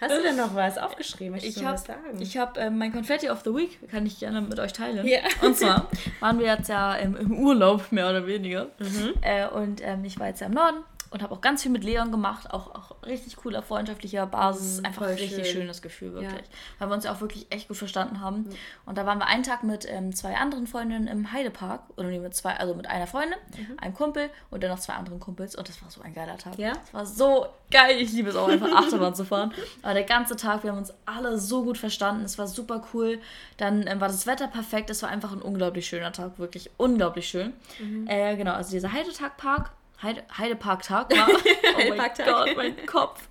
[0.00, 1.32] Hast du denn noch was aufgeschrieben?
[1.32, 1.80] Möchtest ich habe
[2.18, 5.06] ich hab, äh, mein Confetti of the Week, kann ich gerne mit euch teilen.
[5.06, 5.20] Ja.
[5.42, 5.88] Und zwar
[6.20, 8.66] waren wir jetzt ja im, im Urlaub, mehr oder weniger.
[8.78, 9.14] Mhm.
[9.22, 11.84] Äh, und ähm, ich war jetzt ja im Norden und habe auch ganz viel mit
[11.84, 15.62] Leon gemacht, auch, auch richtig cooler freundschaftlicher Basis, mhm, einfach ein richtig schön.
[15.62, 16.32] schönes Gefühl, wirklich.
[16.32, 16.56] Ja.
[16.78, 18.38] Weil wir uns ja auch wirklich echt gut verstanden haben.
[18.38, 18.50] Mhm.
[18.86, 22.34] Und da waren wir einen Tag mit ähm, zwei anderen Freundinnen im Heidepark, oder mit
[22.34, 23.78] zwei, also mit einer Freundin, mhm.
[23.78, 26.58] einem Kumpel und dann noch zwei anderen Kumpels und das war so ein geiler Tag.
[26.58, 26.72] Ja?
[26.72, 29.52] Das war so geil, ich liebe es auch einfach Achterbahn zu fahren.
[29.82, 33.20] Aber der ganze Tag, wir haben uns alle so gut verstanden, es war super cool.
[33.58, 37.28] Dann ähm, war das Wetter perfekt, es war einfach ein unglaublich schöner Tag, wirklich unglaublich
[37.28, 37.52] schön.
[37.78, 38.06] Mhm.
[38.08, 39.72] Äh, genau, also dieser Heidetag-Park
[40.02, 41.28] Heide, Heideparktag war.
[41.74, 42.26] Oh Heideparktag.
[42.28, 43.28] mein Gott, mein Kopf.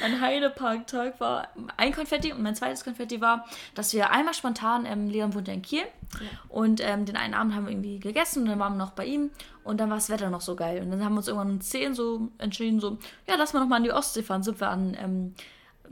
[0.00, 3.44] Mein Heideparktag war ein Konfetti und mein zweites Konfetti war,
[3.74, 5.82] dass wir einmal spontan, ähm, Leon wohnt ja in Kiel
[6.14, 6.26] ja.
[6.48, 9.04] und ähm, den einen Abend haben wir irgendwie gegessen und dann waren wir noch bei
[9.04, 9.30] ihm
[9.62, 11.60] und dann war das Wetter noch so geil und dann haben wir uns irgendwann um
[11.60, 12.96] 10 so entschieden, so,
[13.28, 15.34] ja, lass mal noch mal an die Ostsee fahren, sind wir an, ähm,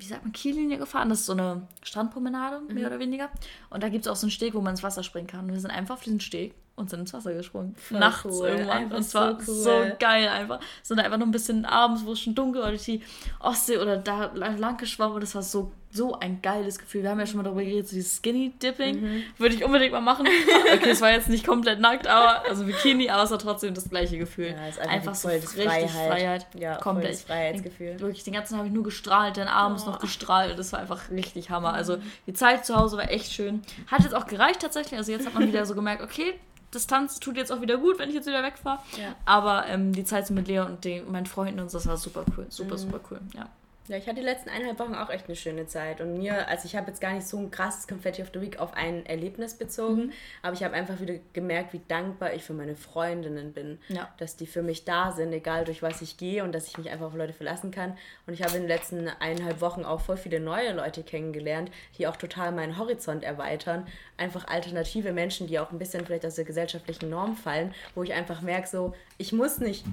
[0.01, 1.09] wie sagt man, Kiellinie gefahren.
[1.09, 2.86] Das ist so eine Strandpromenade, mehr mhm.
[2.86, 3.28] oder weniger.
[3.68, 5.44] Und da gibt es auch so einen Steg, wo man ins Wasser springen kann.
[5.44, 7.74] Und wir sind einfach auf diesen Steg und sind ins Wasser gesprungen.
[7.76, 8.48] Voll Nachts cool.
[8.48, 8.78] irgendwann.
[8.78, 9.59] Einfach und es war so, cool.
[9.59, 10.61] so, geil einfach.
[10.82, 13.03] Sind einfach nur ein bisschen abends, wo es schon dunkel war, durch die
[13.38, 17.03] Ostsee oder da lang geschwommen und es war so so ein geiles Gefühl.
[17.03, 19.01] Wir haben ja schon mal darüber geredet, so dieses Skinny Dipping.
[19.01, 19.22] Mhm.
[19.38, 20.26] Würde ich unbedingt mal machen.
[20.72, 23.88] Okay, es war jetzt nicht komplett nackt, aber also Bikini, aber es war trotzdem das
[23.88, 24.55] gleiche Gefühl.
[24.57, 25.91] Ja, ist einfach, einfach so richtig Freiheit.
[25.91, 26.47] Freiheit.
[26.57, 27.16] Ja, komplett.
[27.16, 27.99] Freiheitsgefühl.
[27.99, 29.91] Wirklich, den ganzen Tag habe ich nur gestrahlt, dann abends oh.
[29.91, 30.57] noch gestrahlt.
[30.59, 31.72] Das war einfach richtig Hammer.
[31.72, 32.03] Also mhm.
[32.26, 33.62] die Zeit zu Hause war echt schön.
[33.88, 34.97] Hat jetzt auch gereicht tatsächlich.
[34.99, 36.34] Also jetzt hat man wieder so gemerkt, okay,
[36.72, 38.78] Distanz tut jetzt auch wieder gut, wenn ich jetzt wieder wegfahre.
[38.97, 39.14] Ja.
[39.24, 42.24] Aber ähm, die Zeit mit Leo und den, meinen Freunden und so, das war super
[42.36, 42.47] cool.
[42.49, 42.78] Super, mhm.
[42.78, 43.20] super cool.
[43.34, 43.49] Ja.
[43.91, 46.01] Ja, ich hatte die letzten eineinhalb Wochen auch echt eine schöne Zeit.
[46.01, 48.61] Und mir, also ich habe jetzt gar nicht so ein krasses Confetti of the Week
[48.61, 50.12] auf ein Erlebnis bezogen, mhm.
[50.43, 53.80] aber ich habe einfach wieder gemerkt, wie dankbar ich für meine Freundinnen bin.
[53.88, 54.09] Ja.
[54.18, 56.88] Dass die für mich da sind, egal durch was ich gehe und dass ich mich
[56.88, 57.99] einfach auf Leute verlassen kann.
[58.28, 62.07] Und ich habe in den letzten eineinhalb Wochen auch voll viele neue Leute kennengelernt, die
[62.07, 63.88] auch total meinen Horizont erweitern.
[64.16, 68.12] Einfach alternative Menschen, die auch ein bisschen vielleicht aus der gesellschaftlichen Norm fallen, wo ich
[68.12, 69.84] einfach merke, so, ich muss nicht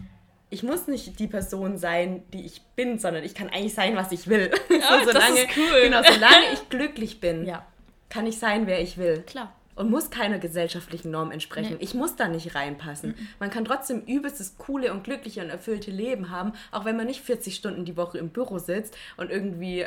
[0.49, 4.11] ich muss nicht die Person sein, die ich bin, sondern ich kann eigentlich sein, was
[4.11, 4.51] ich will.
[4.69, 5.81] Ja, so, solange, das ist cool.
[5.83, 7.65] Genau, solange ich glücklich bin, ja.
[8.09, 9.23] kann ich sein, wer ich will.
[9.23, 11.73] Klar und muss keiner gesellschaftlichen Norm entsprechen.
[11.73, 11.83] Nee.
[11.83, 13.11] Ich muss da nicht reinpassen.
[13.11, 13.27] Mhm.
[13.39, 17.21] Man kann trotzdem übelstes coole und glückliche und erfüllte Leben haben, auch wenn man nicht
[17.21, 19.85] 40 Stunden die Woche im Büro sitzt und irgendwie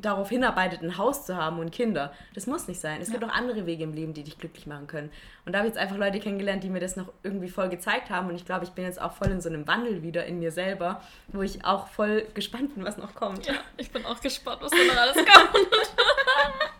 [0.00, 2.12] darauf hinarbeitet, ein Haus zu haben und Kinder.
[2.34, 3.00] Das muss nicht sein.
[3.00, 3.14] Es ja.
[3.14, 5.10] gibt auch andere Wege im Leben, die dich glücklich machen können.
[5.44, 8.10] Und da habe ich jetzt einfach Leute kennengelernt, die mir das noch irgendwie voll gezeigt
[8.10, 8.28] haben.
[8.28, 10.52] Und ich glaube, ich bin jetzt auch voll in so einem Wandel wieder in mir
[10.52, 13.46] selber, wo ich auch voll gespannt bin, was noch kommt.
[13.46, 15.68] Ja, ich bin auch gespannt, was noch alles kommt.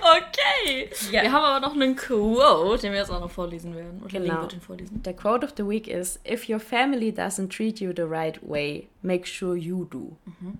[0.00, 0.90] Okay.
[1.10, 1.22] Ja.
[1.22, 4.02] Wir haben aber noch einen Quote, den wir jetzt auch noch vorlesen werden.
[4.02, 4.42] Oder genau.
[4.42, 5.02] wird ihn vorlesen.
[5.02, 8.88] Der Quote of the Week ist: If your family doesn't treat you the right way,
[9.02, 10.16] make sure you do.
[10.24, 10.58] Mhm.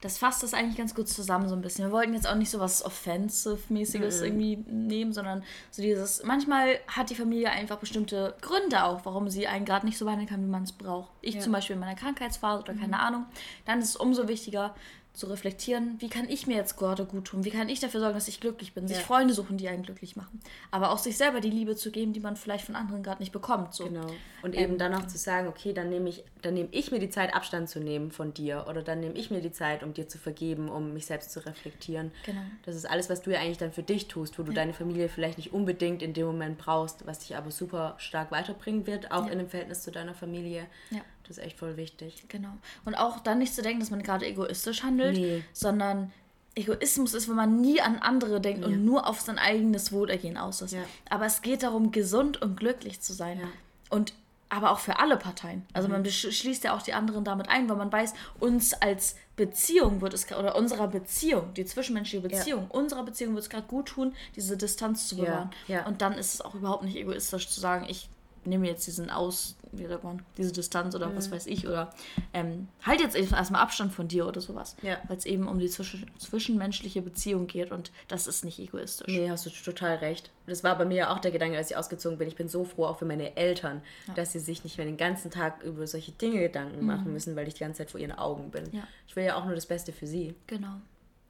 [0.00, 1.84] Das fasst das eigentlich ganz gut zusammen so ein bisschen.
[1.84, 4.24] Wir wollten jetzt auch nicht so was Offensive-mäßiges mhm.
[4.24, 9.48] irgendwie nehmen, sondern so dieses, manchmal hat die Familie einfach bestimmte Gründe auch, warum sie
[9.48, 11.10] einen gerade nicht so behandeln kann, wie man es braucht.
[11.20, 11.40] Ich ja.
[11.40, 12.94] zum Beispiel in meiner Krankheitsphase oder keine mhm.
[12.94, 13.26] Ahnung.
[13.64, 14.74] Dann ist es umso wichtiger,
[15.18, 17.44] zu reflektieren, wie kann ich mir jetzt gerade gut tun?
[17.44, 18.86] Wie kann ich dafür sorgen, dass ich glücklich bin?
[18.86, 19.02] Sich ja.
[19.02, 20.40] Freunde suchen, die einen glücklich machen.
[20.70, 23.32] Aber auch sich selber die Liebe zu geben, die man vielleicht von anderen gerade nicht
[23.32, 23.74] bekommt.
[23.74, 23.84] So.
[23.86, 24.06] Genau.
[24.42, 27.00] Und ähm, eben dann auch zu sagen, okay, dann nehme ich, dann nehme ich mir
[27.00, 28.66] die Zeit, Abstand zu nehmen von dir.
[28.68, 31.44] Oder dann nehme ich mir die Zeit, um dir zu vergeben, um mich selbst zu
[31.44, 32.12] reflektieren.
[32.24, 32.42] Genau.
[32.64, 34.56] Das ist alles, was du ja eigentlich dann für dich tust, wo du ja.
[34.56, 38.86] deine Familie vielleicht nicht unbedingt in dem Moment brauchst, was dich aber super stark weiterbringen
[38.86, 39.32] wird, auch ja.
[39.32, 40.66] in dem Verhältnis zu deiner Familie.
[40.90, 41.00] Ja.
[41.28, 42.24] Das ist echt voll wichtig.
[42.28, 42.52] Genau.
[42.84, 45.44] Und auch dann nicht zu denken, dass man gerade egoistisch handelt, nee.
[45.52, 46.10] sondern
[46.54, 48.66] Egoismus ist, wenn man nie an andere denkt ja.
[48.66, 50.72] und nur auf sein eigenes Wohlergehen aus ist.
[50.72, 50.80] Ja.
[51.08, 53.38] Aber es geht darum, gesund und glücklich zu sein.
[53.40, 53.46] Ja.
[53.90, 54.12] Und
[54.50, 55.66] aber auch für alle Parteien.
[55.74, 55.94] Also mhm.
[55.94, 60.14] man schließt ja auch die anderen damit ein, weil man weiß, uns als Beziehung wird
[60.14, 62.70] es oder unserer Beziehung, die zwischenmenschliche Beziehung, ja.
[62.70, 65.50] unserer Beziehung wird es gerade gut tun, diese Distanz zu bewahren.
[65.66, 65.80] Ja.
[65.80, 65.86] Ja.
[65.86, 68.08] Und dann ist es auch überhaupt nicht egoistisch zu sagen, ich
[68.44, 71.16] nehme jetzt diesen Aus, wie sagt man, diese Distanz oder mhm.
[71.16, 71.92] was weiß ich oder
[72.32, 74.76] ähm, halt jetzt erstmal Abstand von dir oder sowas.
[74.82, 74.98] Ja.
[75.08, 79.08] Weil es eben um die zwischen, zwischenmenschliche Beziehung geht und das ist nicht egoistisch.
[79.08, 80.30] Nee, hast du total recht.
[80.46, 82.28] Das war bei mir ja auch der Gedanke, als ich ausgezogen bin.
[82.28, 84.14] Ich bin so froh auch für meine Eltern, ja.
[84.14, 86.86] dass sie sich nicht mehr den ganzen Tag über solche Dinge Gedanken mhm.
[86.86, 88.64] machen müssen, weil ich die ganze Zeit vor ihren Augen bin.
[88.72, 88.82] Ja.
[89.06, 90.34] Ich will ja auch nur das Beste für sie.
[90.46, 90.80] Genau.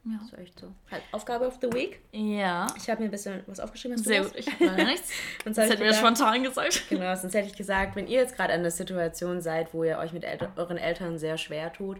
[0.08, 0.18] Ja.
[0.20, 0.72] Das ist echt so.
[0.90, 2.00] Halt Aufgabe of the Week.
[2.12, 2.66] Ja.
[2.76, 3.98] Ich habe mir ein bisschen was aufgeschrieben.
[3.98, 4.34] Hast Sehr gut.
[4.36, 5.10] Ich habe nichts.
[5.44, 6.84] sonst das hätten wir spontan gesagt.
[6.88, 9.98] Genau, sonst hätte ich gesagt, wenn ihr jetzt gerade in der Situation seid, wo ihr
[9.98, 11.98] euch mit El euren Eltern sehr schwer tut,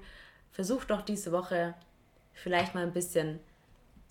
[0.52, 1.74] versucht doch diese Woche
[2.32, 3.40] vielleicht mal ein bisschen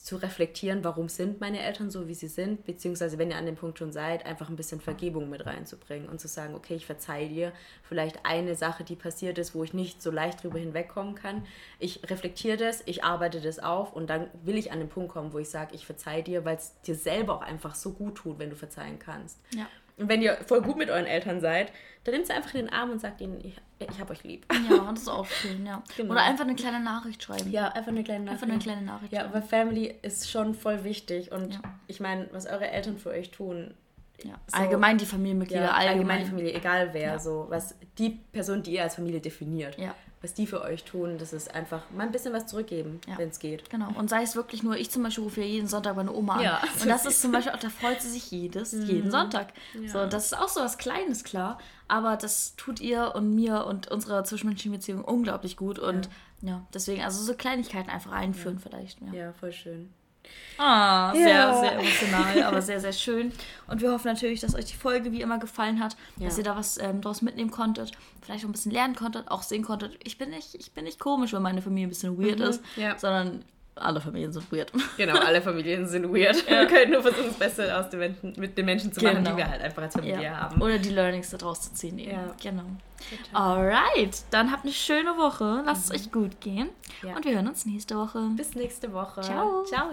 [0.08, 3.58] zu reflektieren, warum sind meine Eltern so, wie sie sind, beziehungsweise wenn ihr an dem
[3.58, 7.28] Punkt schon seid, einfach ein bisschen Vergebung mit reinzubringen und zu sagen, okay, ich verzeihe
[7.28, 7.52] dir
[7.84, 11.46] vielleicht eine Sache, die passiert ist, wo ich nicht so leicht drüber hinwegkommen kann.
[11.78, 15.34] Ich reflektiere das, ich arbeite das auf und dann will ich an den Punkt kommen,
[15.34, 18.40] wo ich sage, ich verzeihe dir, weil es dir selber auch einfach so gut tut,
[18.40, 19.42] wenn du verzeihen kannst.
[19.54, 19.68] Ja.
[19.98, 21.72] Und wenn ihr voll gut mit euren Eltern seid,
[22.04, 24.46] dann nehmt sie einfach in den Arm und sagt ihnen, ich, ich habe euch lieb.
[24.70, 25.84] Ja, das ist auch schön, ja.
[25.98, 26.14] Genau.
[26.14, 27.52] Oder einfach eine kleine Nachricht schreiben.
[27.52, 28.44] Ja, einfach eine kleine Nachricht.
[28.44, 29.12] Einfach eine kleine Nachricht.
[29.12, 31.32] Ja, aber Family ist schon voll wichtig.
[31.32, 31.60] Und ja.
[31.88, 33.74] ich meine, was eure Eltern für euch tun.
[34.24, 34.36] Ja.
[34.48, 35.90] So, allgemein die Familienmitglieder, ja, allgemein.
[35.94, 37.20] allgemein die Familie, egal wer, ja.
[37.20, 39.78] so was die Person, die ihr als Familie definiert.
[39.78, 43.18] Ja was die für euch tun, das ist einfach mal ein bisschen was zurückgeben, ja.
[43.18, 43.70] wenn es geht.
[43.70, 43.90] Genau.
[43.96, 46.44] Und sei es wirklich nur, ich zum Beispiel rufe ja jeden Sonntag meine Oma an.
[46.44, 48.86] Ja, und das ist zum Beispiel auch, da freut sie sich jedes, mhm.
[48.86, 49.54] jeden Sonntag.
[49.80, 49.90] Ja.
[49.90, 51.60] So, das ist auch so was Kleines, klar.
[51.88, 55.78] Aber das tut ihr und mir und unserer zwischenmenschlichen Beziehung unglaublich gut.
[55.78, 56.10] Und
[56.42, 59.00] ja, deswegen, also so Kleinigkeiten einfach einführen vielleicht.
[59.02, 59.94] Ja, ja voll schön.
[60.58, 61.60] Ah, sehr, ja.
[61.60, 63.32] sehr emotional, aber sehr, sehr schön.
[63.68, 66.26] Und wir hoffen natürlich, dass euch die Folge wie immer gefallen hat, ja.
[66.26, 69.44] dass ihr da was ähm, draus mitnehmen konntet, vielleicht auch ein bisschen lernen konntet, auch
[69.44, 72.40] sehen konntet, ich bin nicht, ich bin nicht komisch, wenn meine Familie ein bisschen weird
[72.40, 72.46] mhm.
[72.46, 72.98] ist, ja.
[72.98, 73.44] sondern
[73.80, 74.72] alle Familien sind weird.
[74.98, 76.48] Genau, alle Familien sind weird.
[76.50, 76.62] Ja.
[76.62, 79.32] Wir können nur versuchen, das Beste aus den Menschen, mit den Menschen zu machen, genau.
[79.32, 80.38] die wir halt einfach als Familie ja.
[80.38, 80.62] haben.
[80.62, 82.00] Oder die Learnings daraus zu ziehen.
[82.00, 82.12] Eben.
[82.12, 82.36] Ja.
[82.42, 82.66] Genau.
[83.34, 85.64] Alright, dann habt eine schöne Woche.
[85.66, 85.96] Lasst mhm.
[85.96, 86.70] es euch gut gehen.
[87.04, 88.20] Und wir hören uns nächste Woche.
[88.36, 89.22] Bis nächste Woche.
[89.22, 89.64] Ciao.
[89.66, 89.92] Ciao.